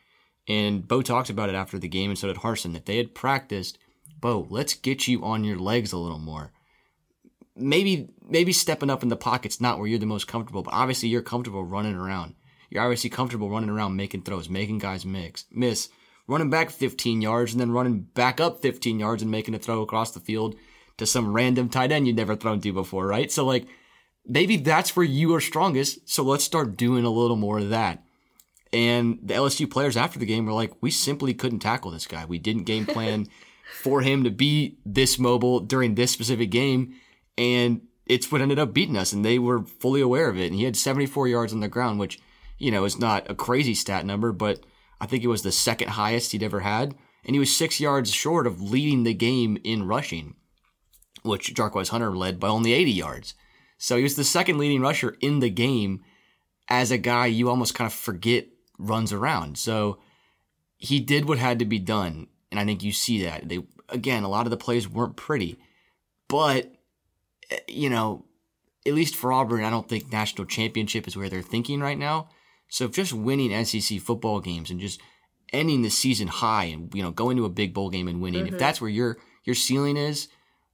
And 0.47 0.87
Bo 0.87 1.03
talked 1.03 1.29
about 1.29 1.51
it 1.51 1.55
after 1.55 1.79
the 1.79 1.89
game, 1.89 2.11
and 2.11 2.19
so 2.19 2.29
did 2.29 2.37
Harsin, 2.37 2.73
that 2.73 2.87
they 2.87 2.97
had 2.97 3.15
practiced, 3.15 3.77
Bo, 4.21 4.47
let's 4.49 4.75
get 4.75 5.07
you 5.07 5.23
on 5.25 5.45
your 5.45 5.59
legs 5.59 5.93
a 5.93 5.99
little 5.99 6.19
more 6.19 6.53
maybe 7.59 8.09
maybe 8.27 8.53
stepping 8.53 8.91
up 8.91 9.03
in 9.03 9.09
the 9.09 9.17
pocket's 9.17 9.61
not 9.61 9.79
where 9.79 9.87
you're 9.87 9.99
the 9.99 10.07
most 10.07 10.29
comfortable, 10.29 10.63
but 10.63 10.75
obviously 10.75 11.09
you're 11.09 11.23
comfortable 11.23 11.65
running 11.65 11.95
around. 11.95 12.35
You're 12.71 12.83
obviously 12.83 13.11
comfortable 13.11 13.51
running 13.51 13.71
around 13.71 13.97
making 13.97 14.23
throws, 14.23 14.49
making 14.49 14.79
guys 14.79 15.05
mix, 15.05 15.47
miss, 15.51 15.89
running 16.29 16.51
back 16.51 16.71
15 16.71 17.21
yards 17.21 17.53
and 17.53 17.61
then 17.61 17.73
running 17.73 18.01
back 18.01 18.41
up 18.41 18.63
15 18.63 19.01
yards 19.01 19.23
and 19.23 19.31
making 19.31 19.55
a 19.55 19.59
throw 19.59 19.83
across 19.83 20.13
the 20.13 20.21
field 20.21 20.55
to 20.99 21.07
some 21.07 21.33
random 21.33 21.69
tight 21.69 21.91
end 21.91 22.07
you'd 22.07 22.17
never 22.17 22.37
thrown 22.37 22.61
to 22.61 22.73
before, 22.73 23.07
right? 23.07 23.33
So 23.33 23.45
like 23.45 23.67
maybe 24.27 24.57
that's 24.57 24.95
where 24.95 25.07
you 25.07 25.35
are 25.35 25.41
strongest. 25.41 26.09
So 26.09 26.23
let's 26.23 26.45
start 26.45 26.77
doing 26.77 27.05
a 27.05 27.11
little 27.11 27.37
more 27.37 27.59
of 27.59 27.71
that. 27.71 28.05
And 28.73 29.19
the 29.23 29.35
LSU 29.35 29.69
players 29.69 29.97
after 29.97 30.19
the 30.19 30.27
game 30.27 30.45
were 30.45 30.53
like, 30.53 30.73
we 30.81 30.91
simply 30.91 31.35
couldn't 31.35 31.61
tackle 31.61 31.91
this 31.91 32.07
guy. 32.07 32.25
We 32.25 32.39
didn't 32.39 32.65
game 32.65 32.87
plan 32.87 33.27
for 33.83 34.03
him 34.03 34.23
to 34.25 34.31
be 34.31 34.77
this 34.85 35.19
mobile 35.19 35.61
during 35.61 35.95
this 35.95 36.13
specific 36.13 36.51
game 36.51 36.95
and 37.39 37.81
it's 38.09 38.33
what 38.33 38.41
ended 38.41 38.59
up 38.59 38.73
beating 38.73 38.97
us, 38.97 39.13
and 39.13 39.25
they 39.25 39.39
were 39.39 39.63
fully 39.63 40.01
aware 40.01 40.29
of 40.29 40.39
it. 40.39 40.47
And 40.47 40.55
he 40.55 40.65
had 40.65 40.77
74 40.77 41.29
yards 41.29 41.53
on 41.53 41.61
the 41.61 41.69
ground, 41.69 42.01
which, 42.01 42.19
you 42.57 42.71
know, 42.71 42.85
is 42.85 42.99
not 42.99 43.31
a 43.31 43.35
crazy 43.35 43.75
stat 43.75 44.05
number, 44.05 44.33
but 44.33 44.65
I 45.01 45.07
think 45.07 45.25
it 45.25 45.29
was 45.29 45.43
the 45.43 45.53
second 45.53 45.91
highest 45.91 46.33
he'd 46.33 46.43
ever 46.43 46.61
had. 46.61 46.95
And 47.25 47.35
he 47.35 47.41
was 47.41 47.55
six 47.55 47.81
yards 47.81 48.13
short 48.13 48.47
of 48.47 48.63
leading 48.63 49.03
the 49.03 49.15
game 49.15 49.59
in 49.65 49.87
rushing, 49.87 50.37
which 51.23 51.55
Jarquez 51.55 51.89
Hunter 51.89 52.17
led 52.17 52.41
by 52.41 52.49
only 52.49 52.73
80 52.73 52.91
yards. 52.93 53.35
So 53.77 53.97
he 53.97 54.03
was 54.03 54.17
the 54.17 54.25
second 54.25 54.59
leading 54.59 54.81
rusher 54.81 55.17
in 55.21 55.41
the 55.41 55.51
game 55.51 56.03
as 56.69 56.91
a 56.91 56.99
guy 56.99 57.27
you 57.27 57.49
almost 57.49 57.75
kind 57.75 57.87
of 57.87 57.93
forget 57.93 58.47
runs 58.79 59.13
around. 59.13 59.59
So 59.59 59.99
he 60.77 61.01
did 61.01 61.29
what 61.29 61.39
had 61.39 61.59
to 61.59 61.65
be 61.65 61.79
done. 61.79 62.29
And 62.51 62.59
I 62.59 62.65
think 62.65 62.83
you 62.83 62.93
see 62.93 63.23
that. 63.25 63.49
They 63.49 63.65
again, 63.89 64.23
a 64.23 64.29
lot 64.29 64.47
of 64.47 64.51
the 64.51 64.57
plays 64.57 64.89
weren't 64.89 65.17
pretty, 65.17 65.59
but 66.29 66.73
eh, 67.51 67.59
you 67.69 67.91
know, 67.91 68.25
at 68.87 68.95
least 68.95 69.17
for 69.17 69.33
Auburn, 69.33 69.65
I 69.65 69.71
don't 69.71 69.89
think 69.89 70.11
national 70.13 70.47
championship 70.47 71.07
is 71.07 71.17
where 71.17 71.29
they're 71.29 71.43
thinking 71.43 71.81
right 71.81 71.99
now. 71.99 72.29
So 72.69 72.85
if 72.85 72.93
just 72.93 73.13
winning 73.13 73.65
SEC 73.65 74.01
football 74.01 74.41
games 74.41 74.71
and 74.71 74.81
just 74.81 75.01
ending 75.53 75.83
the 75.83 75.89
season 75.89 76.29
high 76.29 76.65
and 76.65 76.95
you 76.95 77.03
know 77.03 77.11
going 77.11 77.37
to 77.37 77.45
a 77.45 77.51
big 77.51 77.75
bowl 77.75 77.91
game 77.91 78.09
and 78.09 78.21
winning, 78.21 78.45
mm-hmm. 78.45 78.55
if 78.55 78.61
that's 78.61 78.81
where 78.81 78.91
your 78.91 79.19
your 79.45 79.55
ceiling 79.55 79.97
is, 79.97 80.29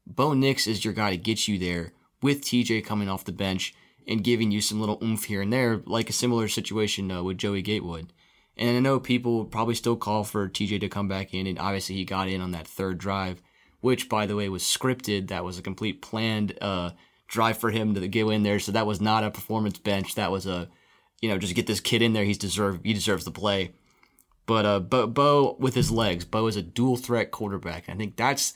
Bo 0.06 0.34
Nix 0.34 0.66
is 0.66 0.84
your 0.84 0.94
guy 0.94 1.10
to 1.10 1.16
get 1.16 1.46
you 1.48 1.58
there 1.58 1.92
with 2.22 2.42
TJ 2.42 2.84
coming 2.84 3.08
off 3.08 3.24
the 3.24 3.32
bench 3.32 3.74
and 4.06 4.24
giving 4.24 4.50
you 4.50 4.60
some 4.60 4.80
little 4.80 4.98
oomph 5.02 5.24
here 5.24 5.40
and 5.40 5.52
there, 5.52 5.80
like 5.86 6.10
a 6.10 6.12
similar 6.12 6.48
situation 6.48 7.10
uh, 7.10 7.22
with 7.22 7.38
Joey 7.38 7.62
Gatewood. 7.62 8.12
And 8.56 8.76
I 8.76 8.80
know 8.80 9.00
people 9.00 9.44
probably 9.44 9.74
still 9.74 9.96
call 9.96 10.24
for 10.24 10.48
TJ 10.48 10.80
to 10.80 10.88
come 10.88 11.08
back 11.08 11.34
in, 11.34 11.46
and 11.46 11.58
obviously 11.58 11.94
he 11.96 12.04
got 12.04 12.28
in 12.28 12.40
on 12.40 12.52
that 12.52 12.66
third 12.66 12.98
drive 12.98 13.40
which 13.84 14.08
by 14.08 14.24
the 14.24 14.34
way 14.34 14.48
was 14.48 14.62
scripted. 14.62 15.28
That 15.28 15.44
was 15.44 15.58
a 15.58 15.62
complete 15.62 16.00
planned 16.00 16.56
uh, 16.62 16.92
drive 17.28 17.58
for 17.58 17.70
him 17.70 17.92
to 17.94 18.08
go 18.08 18.30
in 18.30 18.42
there. 18.42 18.58
So 18.58 18.72
that 18.72 18.86
was 18.86 18.98
not 18.98 19.24
a 19.24 19.30
performance 19.30 19.78
bench. 19.78 20.14
That 20.14 20.30
was 20.30 20.46
a, 20.46 20.70
you 21.20 21.28
know, 21.28 21.38
just 21.38 21.54
get 21.54 21.66
this 21.66 21.80
kid 21.80 22.02
in 22.02 22.12
there. 22.12 22.24
He's 22.24 22.38
deserve 22.38 22.80
he 22.82 22.92
deserves 22.92 23.24
the 23.24 23.30
play. 23.30 23.72
But 24.46 24.66
uh, 24.66 24.80
Bo, 24.80 25.06
Bo 25.06 25.56
with 25.58 25.74
his 25.74 25.90
legs, 25.90 26.24
Bo 26.24 26.46
is 26.46 26.56
a 26.56 26.62
dual 26.62 26.96
threat 26.96 27.30
quarterback. 27.30 27.88
I 27.88 27.94
think 27.94 28.16
that's 28.16 28.52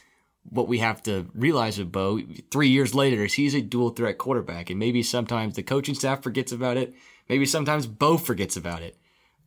what 0.51 0.69
we 0.69 0.79
have 0.79 1.03
to 1.05 1.27
realize 1.35 1.79
with 1.79 1.93
Bo. 1.93 2.21
Three 2.51 2.69
years 2.69 2.95
later, 2.95 3.25
is 3.25 3.35
he's 3.35 3.55
a 3.55 3.63
dual 3.63 3.91
threat 3.91 4.19
quarterback, 4.19 4.71
and 4.71 4.79
maybe 4.79 5.03
sometimes 5.03 5.57
the 5.57 5.63
coaching 5.63 5.95
staff 5.95 6.23
forgets 6.23 6.53
about 6.53 6.77
it. 6.77 6.95
Maybe 7.29 7.47
sometimes 7.47 7.87
Bo 7.87 8.17
forgets 8.19 8.57
about 8.57 8.83
it. 8.83 8.97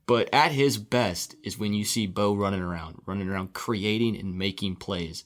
But 0.07 0.29
at 0.33 0.51
his 0.51 0.77
best 0.77 1.35
is 1.43 1.59
when 1.59 1.73
you 1.73 1.85
see 1.85 2.07
Bo 2.07 2.33
running 2.33 2.61
around, 2.61 3.01
running 3.05 3.29
around, 3.29 3.53
creating 3.53 4.17
and 4.17 4.37
making 4.37 4.77
plays 4.77 5.23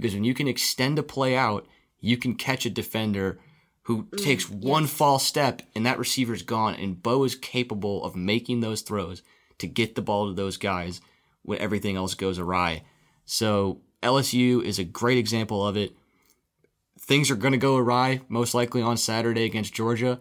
because 0.00 0.14
when 0.14 0.24
you 0.24 0.34
can 0.34 0.48
extend 0.48 0.98
a 0.98 1.02
play 1.02 1.36
out, 1.36 1.66
you 2.00 2.16
can 2.16 2.34
catch 2.34 2.64
a 2.64 2.70
defender 2.70 3.40
who 3.88 4.02
mm, 4.02 4.22
takes 4.22 4.50
one 4.50 4.82
yes. 4.82 4.92
false 4.92 5.24
step 5.24 5.62
and 5.74 5.86
that 5.86 5.98
receiver's 5.98 6.42
gone. 6.42 6.74
And 6.74 7.02
Bo 7.02 7.24
is 7.24 7.34
capable 7.34 8.04
of 8.04 8.14
making 8.14 8.60
those 8.60 8.82
throws 8.82 9.22
to 9.56 9.66
get 9.66 9.94
the 9.94 10.02
ball 10.02 10.28
to 10.28 10.34
those 10.34 10.58
guys 10.58 11.00
when 11.40 11.58
everything 11.58 11.96
else 11.96 12.12
goes 12.12 12.38
awry. 12.38 12.82
So 13.24 13.80
LSU 14.02 14.62
is 14.62 14.78
a 14.78 14.84
great 14.84 15.16
example 15.16 15.66
of 15.66 15.74
it. 15.78 15.96
Things 17.00 17.30
are 17.30 17.34
going 17.34 17.52
to 17.52 17.58
go 17.58 17.78
awry 17.78 18.20
most 18.28 18.52
likely 18.52 18.82
on 18.82 18.98
Saturday 18.98 19.46
against 19.46 19.72
Georgia. 19.72 20.20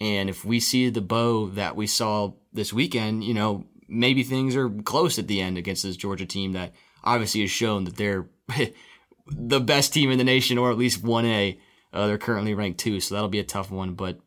And 0.00 0.30
if 0.30 0.44
we 0.44 0.60
see 0.60 0.88
the 0.88 1.00
Bo 1.00 1.48
that 1.48 1.74
we 1.74 1.88
saw 1.88 2.34
this 2.52 2.72
weekend, 2.72 3.24
you 3.24 3.34
know, 3.34 3.66
maybe 3.88 4.22
things 4.22 4.54
are 4.54 4.70
close 4.70 5.18
at 5.18 5.26
the 5.26 5.40
end 5.40 5.58
against 5.58 5.82
this 5.82 5.96
Georgia 5.96 6.26
team 6.26 6.52
that 6.52 6.72
obviously 7.02 7.40
has 7.40 7.50
shown 7.50 7.82
that 7.82 7.96
they're 7.96 8.28
the 9.26 9.60
best 9.60 9.92
team 9.92 10.08
in 10.12 10.18
the 10.18 10.24
nation, 10.24 10.56
or 10.56 10.70
at 10.70 10.78
least 10.78 11.02
1A. 11.02 11.58
Uh, 11.92 12.06
they're 12.06 12.18
currently 12.18 12.54
ranked 12.54 12.80
two, 12.80 13.00
so 13.00 13.14
that'll 13.14 13.28
be 13.28 13.38
a 13.38 13.44
tough 13.44 13.70
one. 13.70 13.94
But 13.94 14.18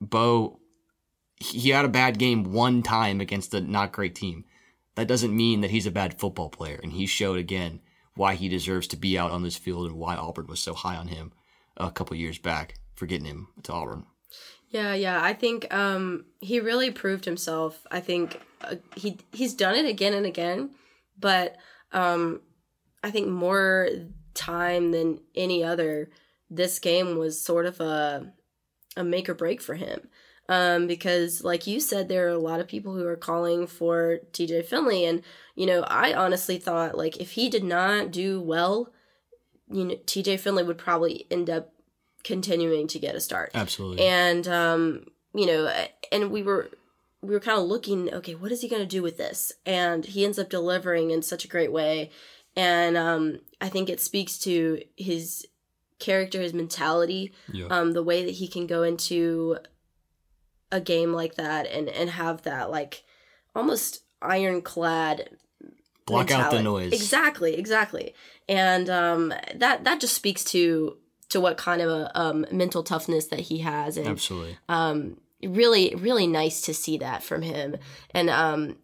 Bo, 0.00 0.60
he 1.36 1.70
had 1.70 1.84
a 1.84 1.88
bad 1.88 2.18
game 2.18 2.52
one 2.52 2.82
time 2.82 3.20
against 3.20 3.54
a 3.54 3.60
not 3.60 3.92
great 3.92 4.14
team. 4.14 4.44
That 4.94 5.08
doesn't 5.08 5.36
mean 5.36 5.60
that 5.60 5.70
he's 5.70 5.86
a 5.86 5.92
bad 5.92 6.18
football 6.18 6.48
player, 6.48 6.80
and 6.82 6.92
he 6.92 7.06
showed 7.06 7.38
again 7.38 7.80
why 8.14 8.34
he 8.34 8.48
deserves 8.48 8.88
to 8.88 8.96
be 8.96 9.16
out 9.16 9.30
on 9.30 9.42
this 9.42 9.56
field 9.56 9.86
and 9.86 9.96
why 9.96 10.16
Auburn 10.16 10.48
was 10.48 10.60
so 10.60 10.74
high 10.74 10.96
on 10.96 11.08
him 11.08 11.32
a 11.76 11.90
couple 11.90 12.16
years 12.16 12.38
back 12.38 12.74
for 12.96 13.06
getting 13.06 13.26
him 13.26 13.48
to 13.62 13.72
Auburn. 13.72 14.04
Yeah, 14.70 14.92
yeah. 14.94 15.22
I 15.22 15.32
think 15.32 15.72
um, 15.72 16.26
he 16.40 16.60
really 16.60 16.90
proved 16.90 17.24
himself. 17.24 17.86
I 17.90 18.00
think 18.00 18.40
uh, 18.60 18.76
he 18.96 19.18
he's 19.32 19.54
done 19.54 19.76
it 19.76 19.86
again 19.86 20.12
and 20.12 20.26
again, 20.26 20.70
but 21.18 21.56
um, 21.92 22.40
I 23.02 23.10
think 23.10 23.28
more 23.28 23.88
time 24.34 24.90
than 24.90 25.20
any 25.34 25.64
other, 25.64 26.10
this 26.50 26.78
game 26.78 27.16
was 27.16 27.40
sort 27.40 27.66
of 27.66 27.80
a 27.80 28.32
a 28.96 29.04
make 29.04 29.28
or 29.28 29.34
break 29.34 29.60
for 29.60 29.74
him. 29.74 30.08
Um, 30.50 30.86
because, 30.86 31.44
like 31.44 31.66
you 31.66 31.78
said, 31.78 32.08
there 32.08 32.26
are 32.26 32.30
a 32.30 32.38
lot 32.38 32.60
of 32.60 32.68
people 32.68 32.94
who 32.94 33.06
are 33.06 33.16
calling 33.16 33.66
for 33.66 34.20
TJ 34.32 34.64
Finley, 34.64 35.04
and 35.04 35.22
you 35.54 35.66
know, 35.66 35.82
I 35.82 36.14
honestly 36.14 36.58
thought 36.58 36.96
like 36.96 37.18
if 37.18 37.32
he 37.32 37.50
did 37.50 37.64
not 37.64 38.10
do 38.10 38.40
well, 38.40 38.92
you 39.70 39.84
know, 39.84 39.94
TJ 40.06 40.40
Finley 40.40 40.64
would 40.64 40.78
probably 40.78 41.26
end 41.30 41.50
up 41.50 41.72
continuing 42.24 42.86
to 42.88 42.98
get 42.98 43.14
a 43.14 43.20
start. 43.20 43.50
Absolutely. 43.54 44.06
And 44.06 44.48
um, 44.48 45.06
you 45.34 45.46
know, 45.46 45.70
and 46.10 46.30
we 46.30 46.42
were 46.42 46.70
we 47.20 47.34
were 47.34 47.40
kind 47.40 47.58
of 47.60 47.66
looking, 47.66 48.12
okay, 48.14 48.34
what 48.34 48.52
is 48.52 48.62
he 48.62 48.68
going 48.68 48.82
to 48.82 48.86
do 48.86 49.02
with 49.02 49.18
this? 49.18 49.52
And 49.66 50.04
he 50.04 50.24
ends 50.24 50.38
up 50.38 50.48
delivering 50.48 51.10
in 51.10 51.22
such 51.22 51.44
a 51.44 51.48
great 51.48 51.72
way. 51.72 52.10
And 52.56 52.96
um, 52.96 53.40
I 53.60 53.68
think 53.68 53.88
it 53.88 54.00
speaks 54.00 54.38
to 54.40 54.82
his 54.96 55.46
character, 55.98 56.40
his 56.40 56.54
mentality, 56.54 57.32
yeah. 57.52 57.66
um, 57.66 57.92
the 57.92 58.02
way 58.02 58.24
that 58.24 58.32
he 58.32 58.48
can 58.48 58.66
go 58.66 58.82
into 58.82 59.58
a 60.70 60.80
game 60.80 61.12
like 61.12 61.36
that 61.36 61.66
and 61.66 61.88
and 61.88 62.10
have 62.10 62.42
that 62.42 62.70
like 62.70 63.04
almost 63.54 64.02
ironclad 64.20 65.30
block 66.06 66.28
mentality. 66.28 66.56
out 66.56 66.58
the 66.58 66.62
noise. 66.62 66.92
Exactly, 66.92 67.54
exactly. 67.54 68.14
And 68.48 68.88
um, 68.90 69.32
that 69.54 69.84
that 69.84 70.00
just 70.00 70.14
speaks 70.14 70.44
to 70.44 70.96
to 71.30 71.40
what 71.40 71.56
kind 71.56 71.82
of 71.82 71.90
a 71.90 72.18
um, 72.18 72.46
mental 72.50 72.82
toughness 72.82 73.26
that 73.26 73.40
he 73.40 73.58
has. 73.58 73.96
And, 73.96 74.08
Absolutely. 74.08 74.56
Um, 74.68 75.18
really, 75.42 75.94
really 75.94 76.26
nice 76.26 76.62
to 76.62 76.74
see 76.74 76.98
that 76.98 77.22
from 77.22 77.42
him. 77.42 77.76
And 78.12 78.30
um, 78.30 78.76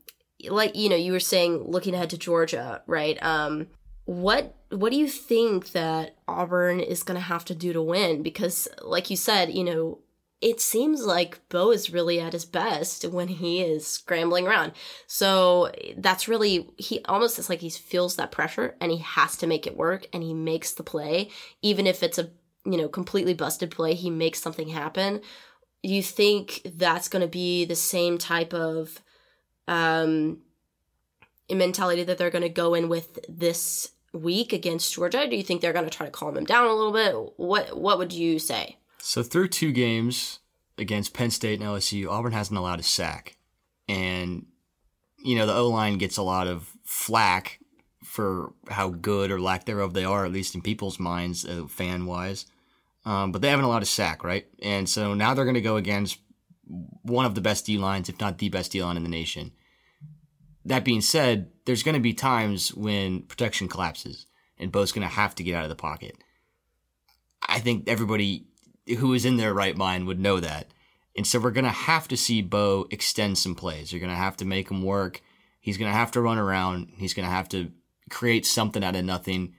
like 0.48 0.76
you 0.76 0.88
know, 0.88 0.96
you 0.96 1.12
were 1.12 1.20
saying, 1.20 1.64
looking 1.66 1.94
ahead 1.94 2.10
to 2.10 2.18
Georgia, 2.18 2.82
right? 2.86 3.20
Um, 3.22 3.68
what 4.04 4.54
what 4.70 4.90
do 4.90 4.98
you 4.98 5.08
think 5.08 5.72
that 5.72 6.16
Auburn 6.26 6.80
is 6.80 7.02
going 7.02 7.16
to 7.16 7.24
have 7.24 7.44
to 7.46 7.54
do 7.54 7.72
to 7.72 7.82
win? 7.82 8.22
Because, 8.22 8.68
like 8.82 9.08
you 9.08 9.16
said, 9.16 9.54
you 9.54 9.64
know, 9.64 10.00
it 10.40 10.60
seems 10.60 11.06
like 11.06 11.40
Bo 11.48 11.70
is 11.70 11.92
really 11.92 12.20
at 12.20 12.34
his 12.34 12.44
best 12.44 13.04
when 13.06 13.28
he 13.28 13.62
is 13.62 13.86
scrambling 13.86 14.46
around. 14.46 14.72
So 15.06 15.72
that's 15.96 16.28
really 16.28 16.68
he 16.76 17.02
almost 17.06 17.38
it's 17.38 17.48
like 17.48 17.60
he 17.60 17.70
feels 17.70 18.16
that 18.16 18.30
pressure 18.30 18.76
and 18.80 18.92
he 18.92 18.98
has 18.98 19.36
to 19.38 19.46
make 19.46 19.66
it 19.66 19.76
work 19.76 20.06
and 20.12 20.22
he 20.22 20.34
makes 20.34 20.72
the 20.72 20.82
play 20.82 21.30
even 21.62 21.86
if 21.86 22.02
it's 22.02 22.18
a 22.18 22.28
you 22.66 22.76
know 22.76 22.88
completely 22.88 23.32
busted 23.32 23.70
play 23.70 23.94
he 23.94 24.10
makes 24.10 24.42
something 24.42 24.68
happen. 24.68 25.22
You 25.82 26.02
think 26.02 26.60
that's 26.64 27.08
going 27.08 27.22
to 27.22 27.28
be 27.28 27.64
the 27.64 27.76
same 27.76 28.18
type 28.18 28.52
of 28.52 29.00
um 29.66 30.42
mentality 31.50 32.04
that 32.04 32.18
they're 32.18 32.30
going 32.30 32.42
to 32.42 32.48
go 32.48 32.74
in 32.74 32.90
with 32.90 33.18
this 33.28 33.90
week 34.14 34.52
against 34.52 34.94
Georgia? 34.94 35.28
Do 35.28 35.36
you 35.36 35.42
think 35.42 35.60
they're 35.60 35.72
going 35.72 35.84
to 35.84 35.90
try 35.90 36.06
to 36.06 36.12
calm 36.12 36.36
him 36.36 36.44
down 36.44 36.66
a 36.66 36.74
little 36.74 36.92
bit? 36.92 37.34
What 37.36 37.78
what 37.78 37.98
would 37.98 38.12
you 38.12 38.38
say? 38.38 38.78
So 38.98 39.22
through 39.22 39.48
two 39.48 39.72
games 39.72 40.38
against 40.78 41.14
Penn 41.14 41.30
State 41.30 41.60
and 41.60 41.68
LSU, 41.68 42.08
Auburn 42.08 42.32
hasn't 42.32 42.58
allowed 42.58 42.80
a 42.80 42.84
sack. 42.84 43.36
And, 43.88 44.46
you 45.18 45.36
know, 45.36 45.46
the 45.46 45.54
O 45.54 45.68
line 45.68 45.98
gets 45.98 46.16
a 46.16 46.22
lot 46.22 46.46
of 46.46 46.70
flack 46.84 47.60
for 48.02 48.52
how 48.68 48.88
good 48.88 49.30
or 49.30 49.40
lack 49.40 49.66
thereof 49.66 49.92
they 49.92 50.04
are, 50.04 50.24
at 50.24 50.32
least 50.32 50.54
in 50.54 50.62
people's 50.62 50.98
minds, 50.98 51.44
uh, 51.44 51.66
fan 51.68 52.06
wise. 52.06 52.46
Um, 53.04 53.32
but 53.32 53.42
they 53.42 53.50
haven't 53.50 53.66
allowed 53.66 53.82
a 53.82 53.86
sack, 53.86 54.24
right? 54.24 54.46
And 54.62 54.88
so 54.88 55.14
now 55.14 55.34
they're 55.34 55.44
going 55.44 55.54
to 55.54 55.60
go 55.60 55.76
against 55.76 56.18
one 57.02 57.26
of 57.26 57.34
the 57.34 57.40
best 57.40 57.66
D 57.66 57.76
lines, 57.76 58.08
if 58.08 58.18
not 58.20 58.38
the 58.38 58.48
best 58.48 58.72
D 58.72 58.82
line 58.82 58.96
in 58.96 59.02
the 59.02 59.08
nation. 59.08 59.52
That 60.64 60.84
being 60.84 61.00
said, 61.00 61.50
there's 61.66 61.82
going 61.82 61.94
to 61.94 62.00
be 62.00 62.14
times 62.14 62.74
when 62.74 63.22
protection 63.22 63.68
collapses 63.68 64.26
and 64.58 64.72
Bo's 64.72 64.92
going 64.92 65.06
to 65.06 65.14
have 65.14 65.34
to 65.36 65.42
get 65.42 65.54
out 65.54 65.64
of 65.64 65.68
the 65.68 65.76
pocket. 65.76 66.16
I 67.46 67.58
think 67.58 67.88
everybody 67.88 68.46
who 68.98 69.14
is 69.14 69.24
in 69.24 69.36
their 69.36 69.54
right 69.54 69.76
mind 69.76 70.06
would 70.06 70.20
know 70.20 70.40
that. 70.40 70.68
And 71.16 71.26
so 71.26 71.38
we're 71.38 71.50
going 71.50 71.64
to 71.64 71.70
have 71.70 72.08
to 72.08 72.16
see 72.16 72.42
Bo 72.42 72.86
extend 72.90 73.38
some 73.38 73.54
plays. 73.54 73.92
You're 73.92 74.00
going 74.00 74.10
to 74.10 74.16
have 74.16 74.36
to 74.38 74.44
make 74.44 74.70
him 74.70 74.82
work. 74.82 75.22
He's 75.60 75.78
going 75.78 75.90
to 75.90 75.96
have 75.96 76.10
to 76.12 76.20
run 76.20 76.38
around. 76.38 76.92
He's 76.96 77.14
going 77.14 77.26
to 77.26 77.34
have 77.34 77.48
to 77.50 77.70
create 78.10 78.44
something 78.44 78.82
out 78.82 78.96
of 78.96 79.04
nothing, 79.04 79.54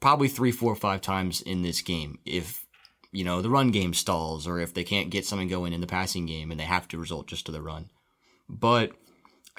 probably 0.00 0.28
three, 0.28 0.50
four, 0.50 0.74
five 0.74 1.00
times 1.00 1.42
in 1.42 1.62
this 1.62 1.82
game. 1.82 2.18
If, 2.24 2.66
you 3.12 3.24
know, 3.24 3.42
the 3.42 3.50
run 3.50 3.70
game 3.70 3.94
stalls 3.94 4.46
or 4.46 4.58
if 4.58 4.72
they 4.72 4.84
can't 4.84 5.10
get 5.10 5.26
something 5.26 5.48
going 5.48 5.72
in 5.72 5.80
the 5.80 5.86
passing 5.86 6.26
game 6.26 6.50
and 6.50 6.58
they 6.58 6.64
have 6.64 6.88
to 6.88 6.98
result 6.98 7.26
just 7.26 7.46
to 7.46 7.52
the 7.52 7.62
run. 7.62 7.90
But 8.48 8.92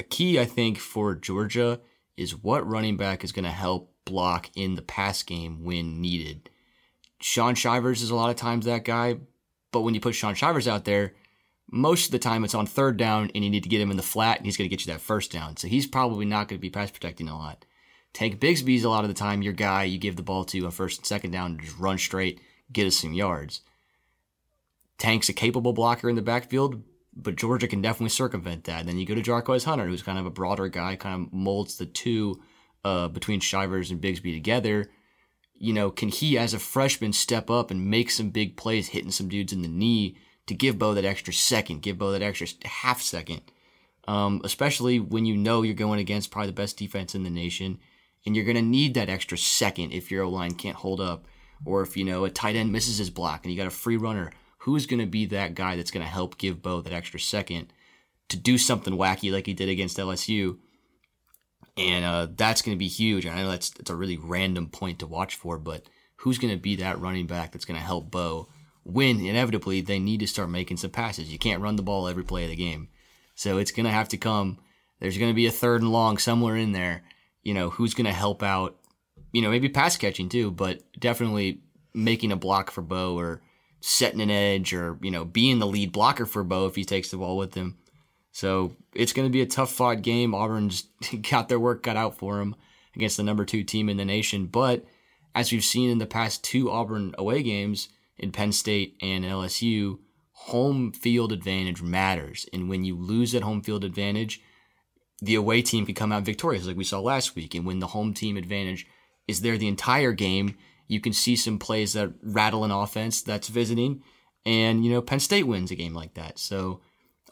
a 0.01 0.03
key, 0.03 0.39
I 0.39 0.45
think, 0.45 0.79
for 0.79 1.13
Georgia 1.13 1.79
is 2.17 2.35
what 2.35 2.67
running 2.67 2.97
back 2.97 3.23
is 3.23 3.31
going 3.31 3.45
to 3.45 3.51
help 3.51 3.93
block 4.03 4.49
in 4.55 4.73
the 4.73 4.81
pass 4.81 5.21
game 5.21 5.63
when 5.63 6.01
needed. 6.01 6.49
Shaun 7.21 7.53
Shivers 7.53 8.01
is 8.01 8.09
a 8.09 8.15
lot 8.15 8.31
of 8.31 8.35
times 8.35 8.65
that 8.65 8.83
guy, 8.83 9.17
but 9.71 9.81
when 9.81 9.93
you 9.93 10.01
put 10.01 10.15
Shaun 10.15 10.33
Shivers 10.33 10.67
out 10.67 10.85
there, 10.85 11.13
most 11.69 12.07
of 12.07 12.11
the 12.11 12.19
time 12.19 12.43
it's 12.43 12.55
on 12.55 12.65
third 12.65 12.97
down 12.97 13.29
and 13.35 13.43
you 13.43 13.49
need 13.51 13.61
to 13.61 13.69
get 13.69 13.79
him 13.79 13.91
in 13.91 13.97
the 13.97 14.03
flat 14.03 14.37
and 14.37 14.45
he's 14.45 14.57
going 14.57 14.67
to 14.67 14.75
get 14.75 14.85
you 14.85 14.91
that 14.91 15.01
first 15.01 15.31
down. 15.31 15.55
So 15.55 15.67
he's 15.67 15.85
probably 15.85 16.25
not 16.25 16.47
going 16.47 16.57
to 16.57 16.61
be 16.61 16.71
pass 16.71 16.89
protecting 16.89 17.29
a 17.29 17.37
lot. 17.37 17.63
Tank 18.11 18.39
Bigsby's 18.39 18.83
a 18.83 18.89
lot 18.89 19.03
of 19.03 19.07
the 19.07 19.13
time 19.13 19.43
your 19.43 19.53
guy 19.53 19.83
you 19.83 19.99
give 19.99 20.15
the 20.15 20.23
ball 20.23 20.43
to 20.45 20.65
on 20.65 20.71
first 20.71 20.97
and 20.97 21.05
second 21.05 21.29
down 21.29 21.59
just 21.59 21.77
run 21.77 21.99
straight, 21.99 22.41
get 22.73 22.87
us 22.87 22.97
some 22.97 23.13
yards. 23.13 23.61
Tank's 24.97 25.29
a 25.29 25.33
capable 25.33 25.73
blocker 25.73 26.09
in 26.09 26.15
the 26.15 26.21
backfield, 26.23 26.81
but 27.13 27.35
Georgia 27.35 27.67
can 27.67 27.81
definitely 27.81 28.09
circumvent 28.09 28.63
that. 28.65 28.81
And 28.81 28.89
then 28.89 28.97
you 28.97 29.05
go 29.05 29.15
to 29.15 29.21
Jarquez 29.21 29.65
Hunter, 29.65 29.85
who's 29.85 30.03
kind 30.03 30.19
of 30.19 30.25
a 30.25 30.31
broader 30.31 30.67
guy, 30.67 30.95
kind 30.95 31.27
of 31.27 31.33
molds 31.33 31.77
the 31.77 31.85
two 31.85 32.41
uh, 32.83 33.07
between 33.07 33.39
Shivers 33.39 33.91
and 33.91 34.01
Bigsby 34.01 34.33
together 34.33 34.89
you 35.61 35.73
know, 35.73 35.91
can 35.91 36.09
he 36.09 36.39
as 36.39 36.55
a 36.55 36.59
freshman 36.59 37.13
step 37.13 37.51
up 37.51 37.69
and 37.69 37.85
make 37.85 38.09
some 38.09 38.31
big 38.31 38.57
plays, 38.57 38.87
hitting 38.87 39.11
some 39.11 39.29
dudes 39.29 39.53
in 39.53 39.61
the 39.61 39.67
knee 39.67 40.17
to 40.47 40.55
give 40.55 40.79
Bo 40.79 40.95
that 40.95 41.05
extra 41.05 41.31
second, 41.31 41.83
give 41.83 41.99
Bo 41.99 42.11
that 42.11 42.23
extra 42.23 42.47
half 42.65 42.99
second? 42.99 43.43
Um, 44.07 44.41
especially 44.43 44.99
when 44.99 45.25
you 45.25 45.37
know 45.37 45.61
you're 45.61 45.75
going 45.75 45.99
against 45.99 46.31
probably 46.31 46.47
the 46.47 46.53
best 46.53 46.77
defense 46.77 47.13
in 47.13 47.21
the 47.21 47.29
nation, 47.29 47.77
and 48.25 48.35
you're 48.35 48.43
going 48.43 48.55
to 48.55 48.63
need 48.63 48.95
that 48.95 49.07
extra 49.07 49.37
second 49.37 49.91
if 49.91 50.09
your 50.09 50.23
O 50.23 50.29
line 50.29 50.55
can't 50.55 50.77
hold 50.77 50.99
up, 50.99 51.27
or 51.63 51.83
if 51.83 51.95
you 51.95 52.05
know 52.05 52.25
a 52.25 52.31
tight 52.31 52.55
end 52.55 52.71
misses 52.71 52.97
his 52.97 53.11
block 53.11 53.41
and 53.43 53.53
you 53.53 53.57
got 53.57 53.67
a 53.67 53.69
free 53.69 53.97
runner. 53.97 54.31
Who's 54.63 54.85
going 54.85 54.99
to 54.99 55.05
be 55.05 55.25
that 55.27 55.55
guy 55.55 55.75
that's 55.75 55.91
going 55.91 56.05
to 56.05 56.11
help 56.11 56.37
give 56.37 56.61
Bo 56.61 56.81
that 56.81 56.93
extra 56.93 57.19
second 57.19 57.73
to 58.29 58.37
do 58.37 58.57
something 58.57 58.93
wacky 58.93 59.31
like 59.31 59.45
he 59.45 59.53
did 59.53 59.69
against 59.69 59.97
LSU? 59.97 60.57
and 61.77 62.05
uh, 62.05 62.27
that's 62.35 62.61
going 62.61 62.75
to 62.75 62.79
be 62.79 62.87
huge. 62.87 63.25
I 63.25 63.35
know 63.35 63.49
that's 63.49 63.69
that's 63.69 63.89
a 63.89 63.95
really 63.95 64.17
random 64.17 64.67
point 64.67 64.99
to 64.99 65.07
watch 65.07 65.35
for, 65.35 65.57
but 65.57 65.83
who's 66.17 66.37
going 66.37 66.53
to 66.53 66.59
be 66.59 66.75
that 66.77 66.99
running 66.99 67.27
back 67.27 67.51
that's 67.51 67.65
going 67.65 67.79
to 67.79 67.85
help 67.85 68.11
Bo 68.11 68.47
when 68.83 69.19
inevitably 69.19 69.81
they 69.81 69.99
need 69.99 70.19
to 70.19 70.27
start 70.27 70.49
making 70.49 70.77
some 70.77 70.91
passes? 70.91 71.31
You 71.31 71.39
can't 71.39 71.61
run 71.61 71.75
the 71.75 71.83
ball 71.83 72.07
every 72.07 72.23
play 72.23 72.43
of 72.43 72.49
the 72.49 72.55
game, 72.55 72.89
so 73.35 73.57
it's 73.57 73.71
going 73.71 73.85
to 73.85 73.91
have 73.91 74.09
to 74.09 74.17
come. 74.17 74.59
There's 74.99 75.17
going 75.17 75.31
to 75.31 75.35
be 75.35 75.47
a 75.47 75.51
third 75.51 75.81
and 75.81 75.91
long 75.91 76.17
somewhere 76.17 76.55
in 76.55 76.73
there. 76.73 77.03
You 77.43 77.53
know 77.53 77.69
who's 77.69 77.93
going 77.93 78.05
to 78.05 78.13
help 78.13 78.43
out? 78.43 78.77
You 79.31 79.41
know 79.41 79.49
maybe 79.49 79.69
pass 79.69 79.97
catching 79.97 80.29
too, 80.29 80.51
but 80.51 80.81
definitely 80.99 81.61
making 81.93 82.31
a 82.31 82.37
block 82.37 82.71
for 82.71 82.81
Bo 82.81 83.17
or 83.17 83.41
setting 83.81 84.21
an 84.21 84.29
edge 84.29 84.73
or 84.73 84.97
you 85.01 85.11
know 85.11 85.25
being 85.25 85.59
the 85.59 85.67
lead 85.67 85.91
blocker 85.91 86.25
for 86.25 86.43
Bo 86.43 86.67
if 86.67 86.75
he 86.75 86.85
takes 86.85 87.11
the 87.11 87.17
ball 87.17 87.35
with 87.35 87.55
him. 87.55 87.77
So 88.31 88.75
it's 88.93 89.11
going 89.11 89.27
to 89.27 89.31
be 89.31 89.41
a 89.41 89.45
tough 89.45 89.71
fought 89.71 90.01
game. 90.01 90.33
Auburn's 90.33 90.87
got 91.29 91.49
their 91.49 91.59
work 91.59 91.83
cut 91.83 91.97
out 91.97 92.17
for 92.17 92.37
them 92.37 92.55
against 92.95 93.17
the 93.17 93.23
number 93.23 93.43
two 93.43 93.63
team 93.63 93.89
in 93.89 93.97
the 93.97 94.05
nation. 94.05 94.45
But 94.45 94.85
as 95.35 95.51
we've 95.51 95.63
seen 95.63 95.89
in 95.89 95.97
the 95.97 96.05
past 96.05 96.43
two 96.43 96.71
Auburn 96.71 97.13
away 97.17 97.43
games 97.43 97.89
in 98.17 98.31
Penn 98.31 98.51
State 98.51 98.95
and 99.01 99.25
LSU, 99.25 99.99
home 100.31 100.91
field 100.91 101.31
advantage 101.31 101.81
matters. 101.81 102.45
And 102.53 102.69
when 102.69 102.83
you 102.83 102.95
lose 102.95 103.31
that 103.31 103.43
home 103.43 103.61
field 103.61 103.83
advantage, 103.83 104.41
the 105.21 105.35
away 105.35 105.61
team 105.61 105.85
can 105.85 105.95
come 105.95 106.11
out 106.11 106.23
victorious, 106.23 106.65
like 106.65 106.77
we 106.77 106.83
saw 106.83 106.99
last 106.99 107.35
week. 107.35 107.53
And 107.53 107.65
when 107.65 107.79
the 107.79 107.87
home 107.87 108.13
team 108.13 108.37
advantage 108.37 108.87
is 109.27 109.41
there 109.41 109.57
the 109.57 109.67
entire 109.67 110.13
game, 110.13 110.57
you 110.91 110.99
can 110.99 111.13
see 111.13 111.37
some 111.37 111.57
plays 111.57 111.93
that 111.93 112.11
rattle 112.21 112.65
an 112.65 112.71
offense 112.71 113.21
that's 113.21 113.47
visiting. 113.47 114.03
And, 114.45 114.83
you 114.83 114.91
know, 114.91 115.01
Penn 115.01 115.21
State 115.21 115.47
wins 115.47 115.71
a 115.71 115.75
game 115.75 115.93
like 115.93 116.15
that. 116.15 116.37
So 116.37 116.81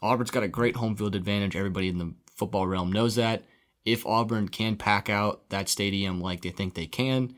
Auburn's 0.00 0.30
got 0.30 0.42
a 0.42 0.48
great 0.48 0.76
home 0.76 0.96
field 0.96 1.14
advantage. 1.14 1.56
Everybody 1.56 1.88
in 1.88 1.98
the 1.98 2.14
football 2.34 2.66
realm 2.66 2.90
knows 2.90 3.16
that. 3.16 3.44
If 3.84 4.06
Auburn 4.06 4.48
can 4.48 4.76
pack 4.76 5.10
out 5.10 5.50
that 5.50 5.68
stadium 5.68 6.22
like 6.22 6.40
they 6.40 6.48
think 6.48 6.72
they 6.72 6.86
can, 6.86 7.34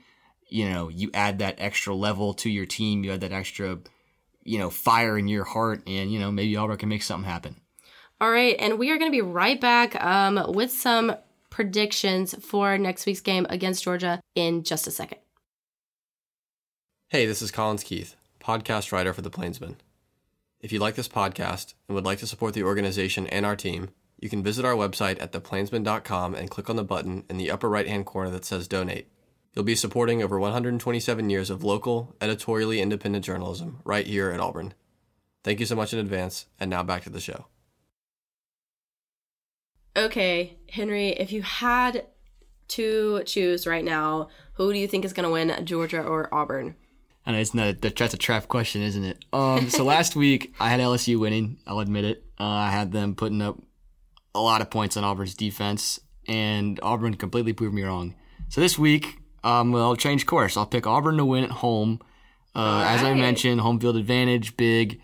you 0.48 0.70
know, 0.70 0.88
you 0.88 1.10
add 1.12 1.40
that 1.40 1.56
extra 1.58 1.92
level 1.92 2.34
to 2.34 2.48
your 2.48 2.66
team, 2.66 3.02
you 3.02 3.10
add 3.10 3.22
that 3.22 3.32
extra, 3.32 3.80
you 4.44 4.60
know, 4.60 4.70
fire 4.70 5.18
in 5.18 5.26
your 5.26 5.44
heart, 5.44 5.82
and, 5.88 6.12
you 6.12 6.20
know, 6.20 6.30
maybe 6.30 6.56
Auburn 6.56 6.76
can 6.76 6.88
make 6.88 7.02
something 7.02 7.28
happen. 7.28 7.56
All 8.20 8.30
right, 8.30 8.54
and 8.60 8.78
we 8.78 8.92
are 8.92 8.98
going 8.98 9.10
to 9.10 9.16
be 9.16 9.22
right 9.22 9.60
back 9.60 10.00
um, 10.00 10.40
with 10.54 10.70
some 10.70 11.16
predictions 11.50 12.36
for 12.44 12.78
next 12.78 13.06
week's 13.06 13.20
game 13.20 13.44
against 13.50 13.82
Georgia 13.82 14.20
in 14.36 14.62
just 14.62 14.86
a 14.86 14.92
second. 14.92 15.18
Hey, 17.12 17.26
this 17.26 17.42
is 17.42 17.50
Collins 17.50 17.84
Keith, 17.84 18.16
podcast 18.40 18.90
writer 18.90 19.12
for 19.12 19.20
The 19.20 19.28
Plainsman. 19.28 19.76
If 20.62 20.72
you 20.72 20.78
like 20.78 20.94
this 20.94 21.08
podcast 21.08 21.74
and 21.86 21.94
would 21.94 22.06
like 22.06 22.20
to 22.20 22.26
support 22.26 22.54
the 22.54 22.62
organization 22.62 23.26
and 23.26 23.44
our 23.44 23.54
team, 23.54 23.90
you 24.18 24.30
can 24.30 24.42
visit 24.42 24.64
our 24.64 24.72
website 24.72 25.20
at 25.20 25.30
theplainsman.com 25.30 26.34
and 26.34 26.50
click 26.50 26.70
on 26.70 26.76
the 26.76 26.82
button 26.82 27.24
in 27.28 27.36
the 27.36 27.50
upper 27.50 27.68
right 27.68 27.86
hand 27.86 28.06
corner 28.06 28.30
that 28.30 28.46
says 28.46 28.66
donate. 28.66 29.08
You'll 29.52 29.66
be 29.66 29.74
supporting 29.74 30.22
over 30.22 30.40
127 30.40 31.28
years 31.28 31.50
of 31.50 31.62
local, 31.62 32.16
editorially 32.18 32.80
independent 32.80 33.26
journalism 33.26 33.80
right 33.84 34.06
here 34.06 34.30
at 34.30 34.40
Auburn. 34.40 34.72
Thank 35.44 35.60
you 35.60 35.66
so 35.66 35.76
much 35.76 35.92
in 35.92 35.98
advance, 35.98 36.46
and 36.58 36.70
now 36.70 36.82
back 36.82 37.02
to 37.02 37.10
the 37.10 37.20
show. 37.20 37.44
Okay, 39.94 40.56
Henry, 40.70 41.10
if 41.10 41.30
you 41.30 41.42
had 41.42 42.06
to 42.68 43.22
choose 43.26 43.66
right 43.66 43.84
now, 43.84 44.30
who 44.54 44.72
do 44.72 44.78
you 44.78 44.88
think 44.88 45.04
is 45.04 45.12
going 45.12 45.24
to 45.24 45.30
win, 45.30 45.66
Georgia 45.66 46.02
or 46.02 46.34
Auburn? 46.34 46.74
I 47.24 47.32
know 47.32 47.38
it's 47.38 47.54
not 47.54 47.80
that's 47.80 48.14
a 48.14 48.18
trap 48.18 48.48
question, 48.48 48.82
isn't 48.82 49.04
it? 49.04 49.24
Um, 49.32 49.70
so 49.70 49.84
last 49.84 50.16
week 50.16 50.54
I 50.58 50.68
had 50.68 50.80
LSU 50.80 51.18
winning. 51.18 51.58
I'll 51.66 51.80
admit 51.80 52.04
it. 52.04 52.24
Uh, 52.38 52.44
I 52.44 52.70
had 52.70 52.92
them 52.92 53.14
putting 53.14 53.40
up 53.40 53.58
a 54.34 54.40
lot 54.40 54.60
of 54.60 54.70
points 54.70 54.96
on 54.96 55.04
Auburn's 55.04 55.34
defense, 55.34 56.00
and 56.26 56.80
Auburn 56.82 57.14
completely 57.14 57.52
proved 57.52 57.74
me 57.74 57.82
wrong. 57.82 58.14
So 58.48 58.60
this 58.60 58.78
week, 58.78 59.18
um, 59.44 59.74
I'll 59.74 59.96
change 59.96 60.26
course. 60.26 60.56
I'll 60.56 60.66
pick 60.66 60.86
Auburn 60.86 61.16
to 61.18 61.24
win 61.24 61.44
at 61.44 61.50
home. 61.50 62.00
Uh, 62.54 62.60
right. 62.60 62.94
As 62.94 63.02
I 63.02 63.14
mentioned, 63.14 63.60
home 63.60 63.80
field 63.80 63.96
advantage, 63.96 64.56
big. 64.56 65.00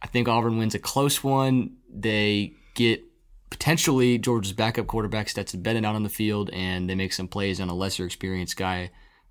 I 0.00 0.06
think 0.06 0.28
Auburn 0.28 0.58
wins 0.58 0.74
a 0.74 0.78
close 0.78 1.22
one. 1.24 1.76
They 1.92 2.54
get 2.74 3.02
potentially 3.50 4.18
Georgia's 4.18 4.52
backup 4.52 4.86
quarterback 4.86 5.28
Stetson 5.28 5.62
Bennett 5.62 5.84
out 5.84 5.94
on 5.94 6.02
the 6.02 6.08
field, 6.08 6.50
and 6.52 6.88
they 6.88 6.94
make 6.94 7.12
some 7.12 7.28
plays 7.28 7.60
on 7.60 7.68
a 7.68 7.74
lesser 7.74 8.04
experienced 8.04 8.56
guy. 8.56 8.90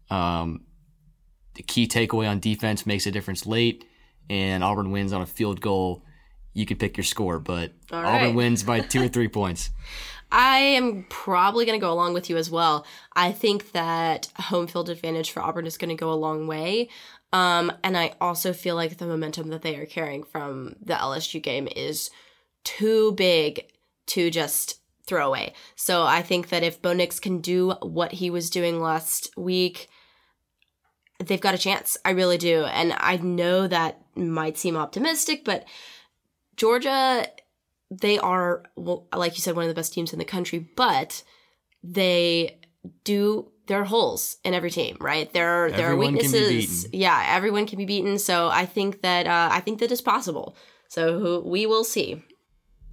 Um, 0.10 0.66
the 1.56 1.64
key 1.64 1.88
takeaway 1.88 2.30
on 2.30 2.40
defense 2.40 2.86
makes 2.86 3.06
a 3.06 3.12
difference 3.12 3.46
late, 3.46 3.86
and 4.30 4.64
Auburn 4.64 4.92
wins 4.92 5.14
on 5.14 5.22
a 5.22 5.26
field 5.26 5.62
goal. 5.62 6.04
You 6.54 6.66
can 6.66 6.78
pick 6.78 6.96
your 6.98 7.04
score, 7.04 7.40
but 7.40 7.74
Auburn 7.92 8.36
wins 8.36 8.64
by 8.64 8.82
two 8.82 9.04
or 9.04 9.08
three 9.10 9.28
points. 9.28 9.72
I 10.32 10.58
am 10.58 11.06
probably 11.10 11.66
going 11.66 11.80
to 11.80 11.84
go 11.84 11.94
along 11.94 12.14
with 12.14 12.30
you 12.30 12.38
as 12.38 12.50
well. 12.50 12.86
I 13.16 13.32
think 13.32 13.72
that 13.72 14.28
home 14.38 14.68
field 14.68 14.90
advantage 14.90 15.32
for 15.32 15.42
Auburn 15.42 15.68
is 15.68 15.78
going 15.78 15.90
to 15.90 15.96
go 15.96 16.12
a 16.12 16.16
long 16.16 16.48
way. 16.48 16.90
Um, 17.32 17.72
and 17.84 17.98
I 17.98 18.14
also 18.20 18.54
feel 18.54 18.76
like 18.76 18.98
the 18.98 19.06
momentum 19.06 19.50
that 19.50 19.62
they 19.62 19.76
are 19.76 19.86
carrying 19.86 20.24
from 20.24 20.76
the 20.82 20.94
LSU 20.94 21.42
game 21.42 21.68
is 21.76 22.10
too 22.64 23.12
big 23.14 23.66
to 24.08 24.32
just 24.32 24.80
throw 25.06 25.28
away. 25.28 25.54
So 25.76 26.04
I 26.04 26.22
think 26.22 26.50
that 26.50 26.64
if 26.64 26.82
Bo 26.82 26.94
Nix 26.94 27.20
can 27.20 27.40
do 27.40 27.72
what 27.82 28.14
he 28.14 28.30
was 28.30 28.50
doing 28.50 28.82
last 28.82 29.30
week, 29.38 29.88
they've 31.20 31.42
got 31.42 31.56
a 31.56 31.60
chance. 31.60 31.98
I 32.06 32.12
really 32.12 32.38
do. 32.38 32.66
And 32.66 32.94
I 32.98 33.18
know 33.18 33.68
that 33.68 34.02
might 34.16 34.58
seem 34.58 34.76
optimistic, 34.76 35.44
but 35.46 35.66
Georgia, 36.56 37.28
they 37.90 38.18
are, 38.20 38.64
well, 38.76 39.08
like 39.16 39.36
you 39.36 39.42
said, 39.42 39.56
one 39.56 39.66
of 39.66 39.70
the 39.70 39.76
best 39.76 39.94
teams 39.94 40.14
in 40.14 40.20
the 40.20 40.26
country, 40.26 40.70
but 40.76 41.24
they 41.84 42.60
do 43.04 43.52
there 43.68 43.82
are 43.82 43.86
holes 43.86 44.38
in 44.44 44.54
every 44.54 44.70
team, 44.70 44.98
right? 45.00 45.32
There 45.34 45.66
are 45.66 45.72
there 45.72 45.92
are 45.92 45.96
weaknesses. 45.96 46.88
Yeah, 46.94 47.24
everyone 47.30 47.66
can 47.66 47.78
be 47.78 47.86
beaten. 47.86 48.20
So 48.20 48.48
I 48.48 48.66
think 48.66 49.02
that 49.02 49.26
uh, 49.26 49.50
I 49.52 49.60
think 49.60 49.80
that 49.80 49.92
is 49.92 50.02
possible. 50.02 50.56
So 50.88 51.42
we 51.42 51.66
will 51.66 51.84
see. 51.84 52.24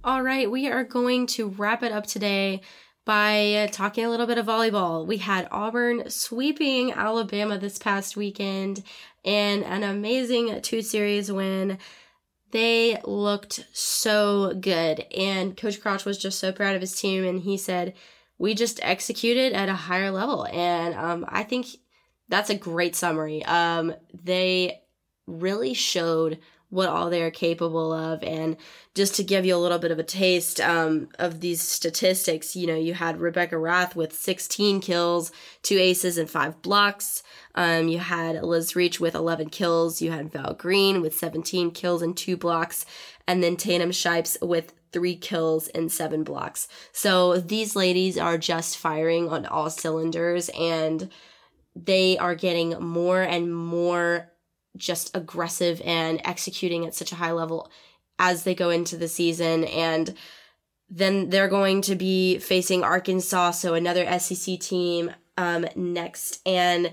All 0.03 0.21
right, 0.21 0.49
we 0.49 0.67
are 0.67 0.83
going 0.83 1.27
to 1.27 1.49
wrap 1.49 1.83
it 1.83 1.91
up 1.91 2.05
today 2.07 2.61
by 3.05 3.69
talking 3.71 4.05
a 4.05 4.09
little 4.09 4.27
bit 4.27 4.37
of 4.37 4.45
volleyball. 4.45 5.05
We 5.05 5.17
had 5.17 5.47
Auburn 5.51 6.09
sweeping 6.09 6.93
Alabama 6.93 7.57
this 7.57 7.77
past 7.77 8.15
weekend 8.15 8.83
and 9.25 9.63
an 9.63 9.83
amazing 9.83 10.61
two 10.61 10.81
series 10.81 11.31
win. 11.31 11.77
They 12.51 13.01
looked 13.03 13.65
so 13.73 14.53
good, 14.53 15.05
and 15.15 15.57
Coach 15.57 15.81
Crouch 15.81 16.05
was 16.05 16.19
just 16.19 16.39
so 16.39 16.51
proud 16.51 16.75
of 16.75 16.81
his 16.81 16.95
team. 16.95 17.25
And 17.25 17.41
he 17.41 17.57
said, 17.57 17.95
We 18.37 18.53
just 18.53 18.79
executed 18.83 19.53
at 19.53 19.69
a 19.69 19.73
higher 19.73 20.11
level. 20.11 20.45
And 20.45 20.93
um, 20.93 21.25
I 21.27 21.43
think 21.43 21.67
that's 22.29 22.51
a 22.51 22.57
great 22.57 22.95
summary. 22.95 23.43
Um, 23.45 23.95
they 24.13 24.81
really 25.25 25.73
showed 25.73 26.39
what 26.73 26.89
all 26.89 27.11
they 27.11 27.21
are 27.21 27.29
capable 27.29 27.93
of. 27.93 28.23
And 28.23 28.57
just 28.95 29.13
to 29.15 29.23
give 29.23 29.45
you 29.45 29.55
a 29.55 29.57
little 29.57 29.77
bit 29.77 29.91
of 29.91 29.99
a 29.99 30.03
taste 30.03 30.59
um, 30.59 31.09
of 31.19 31.39
these 31.39 31.61
statistics, 31.61 32.55
you 32.55 32.65
know, 32.65 32.75
you 32.75 32.95
had 32.95 33.19
Rebecca 33.19 33.59
Rath 33.59 33.95
with 33.95 34.11
16 34.11 34.81
kills, 34.81 35.31
two 35.61 35.77
aces, 35.77 36.17
and 36.17 36.27
five 36.27 36.63
blocks. 36.63 37.21
Um, 37.53 37.89
you 37.89 37.99
had 37.99 38.41
Liz 38.43 38.75
Reach 38.75 38.99
with 38.99 39.13
11 39.13 39.49
kills. 39.49 40.01
You 40.01 40.09
had 40.11 40.31
Val 40.31 40.55
Green 40.55 41.01
with 41.01 41.15
17 41.15 41.69
kills 41.71 42.01
and 42.01 42.17
two 42.17 42.35
blocks. 42.35 42.87
And 43.27 43.43
then 43.43 43.55
Tatum 43.55 43.91
Shipes 43.91 44.35
with 44.41 44.73
three 44.91 45.15
kills 45.15 45.67
and 45.69 45.91
seven 45.91 46.23
blocks. 46.23 46.67
So 46.91 47.37
these 47.37 47.75
ladies 47.75 48.17
are 48.17 48.39
just 48.39 48.77
firing 48.77 49.29
on 49.29 49.45
all 49.45 49.69
cylinders 49.69 50.49
and 50.49 51.09
they 51.75 52.17
are 52.17 52.35
getting 52.35 52.71
more 52.81 53.21
and 53.21 53.55
more 53.55 54.32
just 54.77 55.15
aggressive 55.15 55.81
and 55.85 56.21
executing 56.25 56.85
at 56.85 56.95
such 56.95 57.11
a 57.11 57.15
high 57.15 57.31
level 57.31 57.69
as 58.19 58.43
they 58.43 58.55
go 58.55 58.69
into 58.69 58.97
the 58.97 59.07
season. 59.07 59.63
And 59.65 60.15
then 60.89 61.29
they're 61.29 61.47
going 61.47 61.81
to 61.83 61.95
be 61.95 62.39
facing 62.39 62.83
Arkansas, 62.83 63.51
so 63.51 63.73
another 63.73 64.19
SEC 64.19 64.59
team 64.59 65.11
um, 65.37 65.65
next. 65.75 66.41
And 66.45 66.91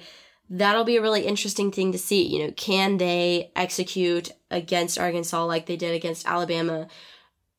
that'll 0.48 0.84
be 0.84 0.96
a 0.96 1.02
really 1.02 1.26
interesting 1.26 1.70
thing 1.70 1.92
to 1.92 1.98
see. 1.98 2.26
You 2.26 2.46
know, 2.46 2.52
can 2.56 2.96
they 2.96 3.52
execute 3.54 4.32
against 4.50 4.98
Arkansas 4.98 5.44
like 5.44 5.66
they 5.66 5.76
did 5.76 5.94
against 5.94 6.26
Alabama? 6.26 6.88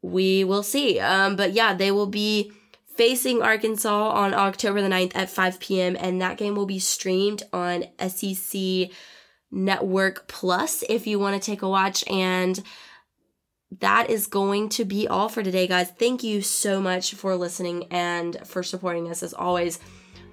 We 0.02 0.44
will 0.44 0.64
see. 0.64 1.00
Um, 1.00 1.36
but 1.36 1.54
yeah, 1.54 1.74
they 1.74 1.92
will 1.92 2.08
be 2.08 2.52
facing 2.96 3.42
Arkansas 3.42 4.10
on 4.10 4.34
October 4.34 4.82
the 4.82 4.90
9th 4.90 5.16
at 5.16 5.30
5 5.30 5.60
p.m. 5.60 5.96
And 6.00 6.22
that 6.22 6.38
game 6.38 6.56
will 6.56 6.66
be 6.66 6.80
streamed 6.80 7.44
on 7.54 7.86
SEC 8.00 8.90
Network 9.52 10.28
Plus 10.28 10.84
if 10.90 11.06
you 11.08 11.20
want 11.20 11.42
to 11.42 11.46
take 11.46 11.62
a 11.62 11.70
watch. 11.70 12.04
And 12.10 12.62
that 13.80 14.10
is 14.10 14.28
going 14.28 14.70
to 14.70 14.86
be 14.86 15.08
all 15.08 15.30
for 15.30 15.44
today, 15.44 15.68
guys. 15.68 15.90
Thank 15.92 16.24
you 16.24 16.42
so 16.42 16.82
much 16.82 17.14
for 17.14 17.36
listening 17.36 17.86
and 17.92 18.38
for 18.46 18.64
supporting 18.64 19.10
us 19.10 19.24
as 19.24 19.34
always. 19.34 19.80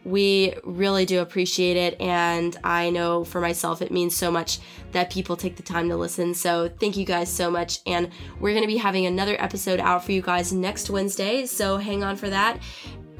We 0.04 0.54
really 0.64 1.04
do 1.04 1.20
appreciate 1.20 1.76
it. 1.76 2.00
And 2.00 2.56
I 2.64 2.90
know 2.90 3.24
for 3.24 3.40
myself, 3.40 3.82
it 3.82 3.92
means 3.92 4.16
so 4.16 4.30
much 4.30 4.58
that 4.92 5.10
people 5.10 5.36
take 5.36 5.56
the 5.56 5.62
time 5.62 5.88
to 5.90 5.96
listen. 5.96 6.34
So 6.34 6.68
thank 6.80 6.96
you 6.96 7.04
guys 7.04 7.30
so 7.30 7.50
much. 7.50 7.80
And 7.86 8.10
we're 8.40 8.52
going 8.52 8.62
to 8.62 8.68
be 8.68 8.78
having 8.78 9.06
another 9.06 9.36
episode 9.38 9.80
out 9.80 10.04
for 10.04 10.12
you 10.12 10.22
guys 10.22 10.52
next 10.52 10.88
Wednesday. 10.88 11.46
So 11.46 11.76
hang 11.76 12.02
on 12.02 12.16
for 12.16 12.30
that. 12.30 12.58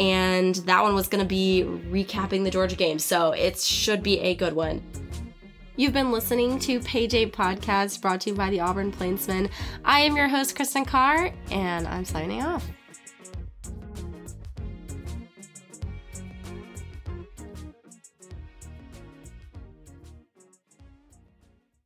And 0.01 0.55
that 0.55 0.83
one 0.83 0.95
was 0.95 1.09
going 1.09 1.23
to 1.23 1.29
be 1.29 1.65
recapping 1.91 2.45
the 2.45 2.51
Georgia 2.51 2.77
game. 2.77 2.99
So 2.99 3.33
it 3.33 3.59
should 3.59 4.03
be 4.03 4.21
a 4.21 4.35
good 4.35 4.53
one. 4.55 4.83
You've 5.79 5.93
been 5.93 6.11
listening 6.11 6.59
to 6.59 6.81
Page 6.81 7.15
8 7.15 7.33
Podcast 7.33 8.01
brought 8.03 8.23
to 8.23 8.31
you 8.31 8.37
by 8.37 8.51
the 8.51 8.59
Auburn 8.59 8.91
Plainsman. 8.91 9.49
I 9.85 10.01
am 10.01 10.17
your 10.17 10.27
host, 10.27 10.57
Kristen 10.57 10.85
Carr, 10.85 11.33
and 11.53 11.87
I'm 11.87 12.05
signing 12.05 12.43
off. 12.43 12.69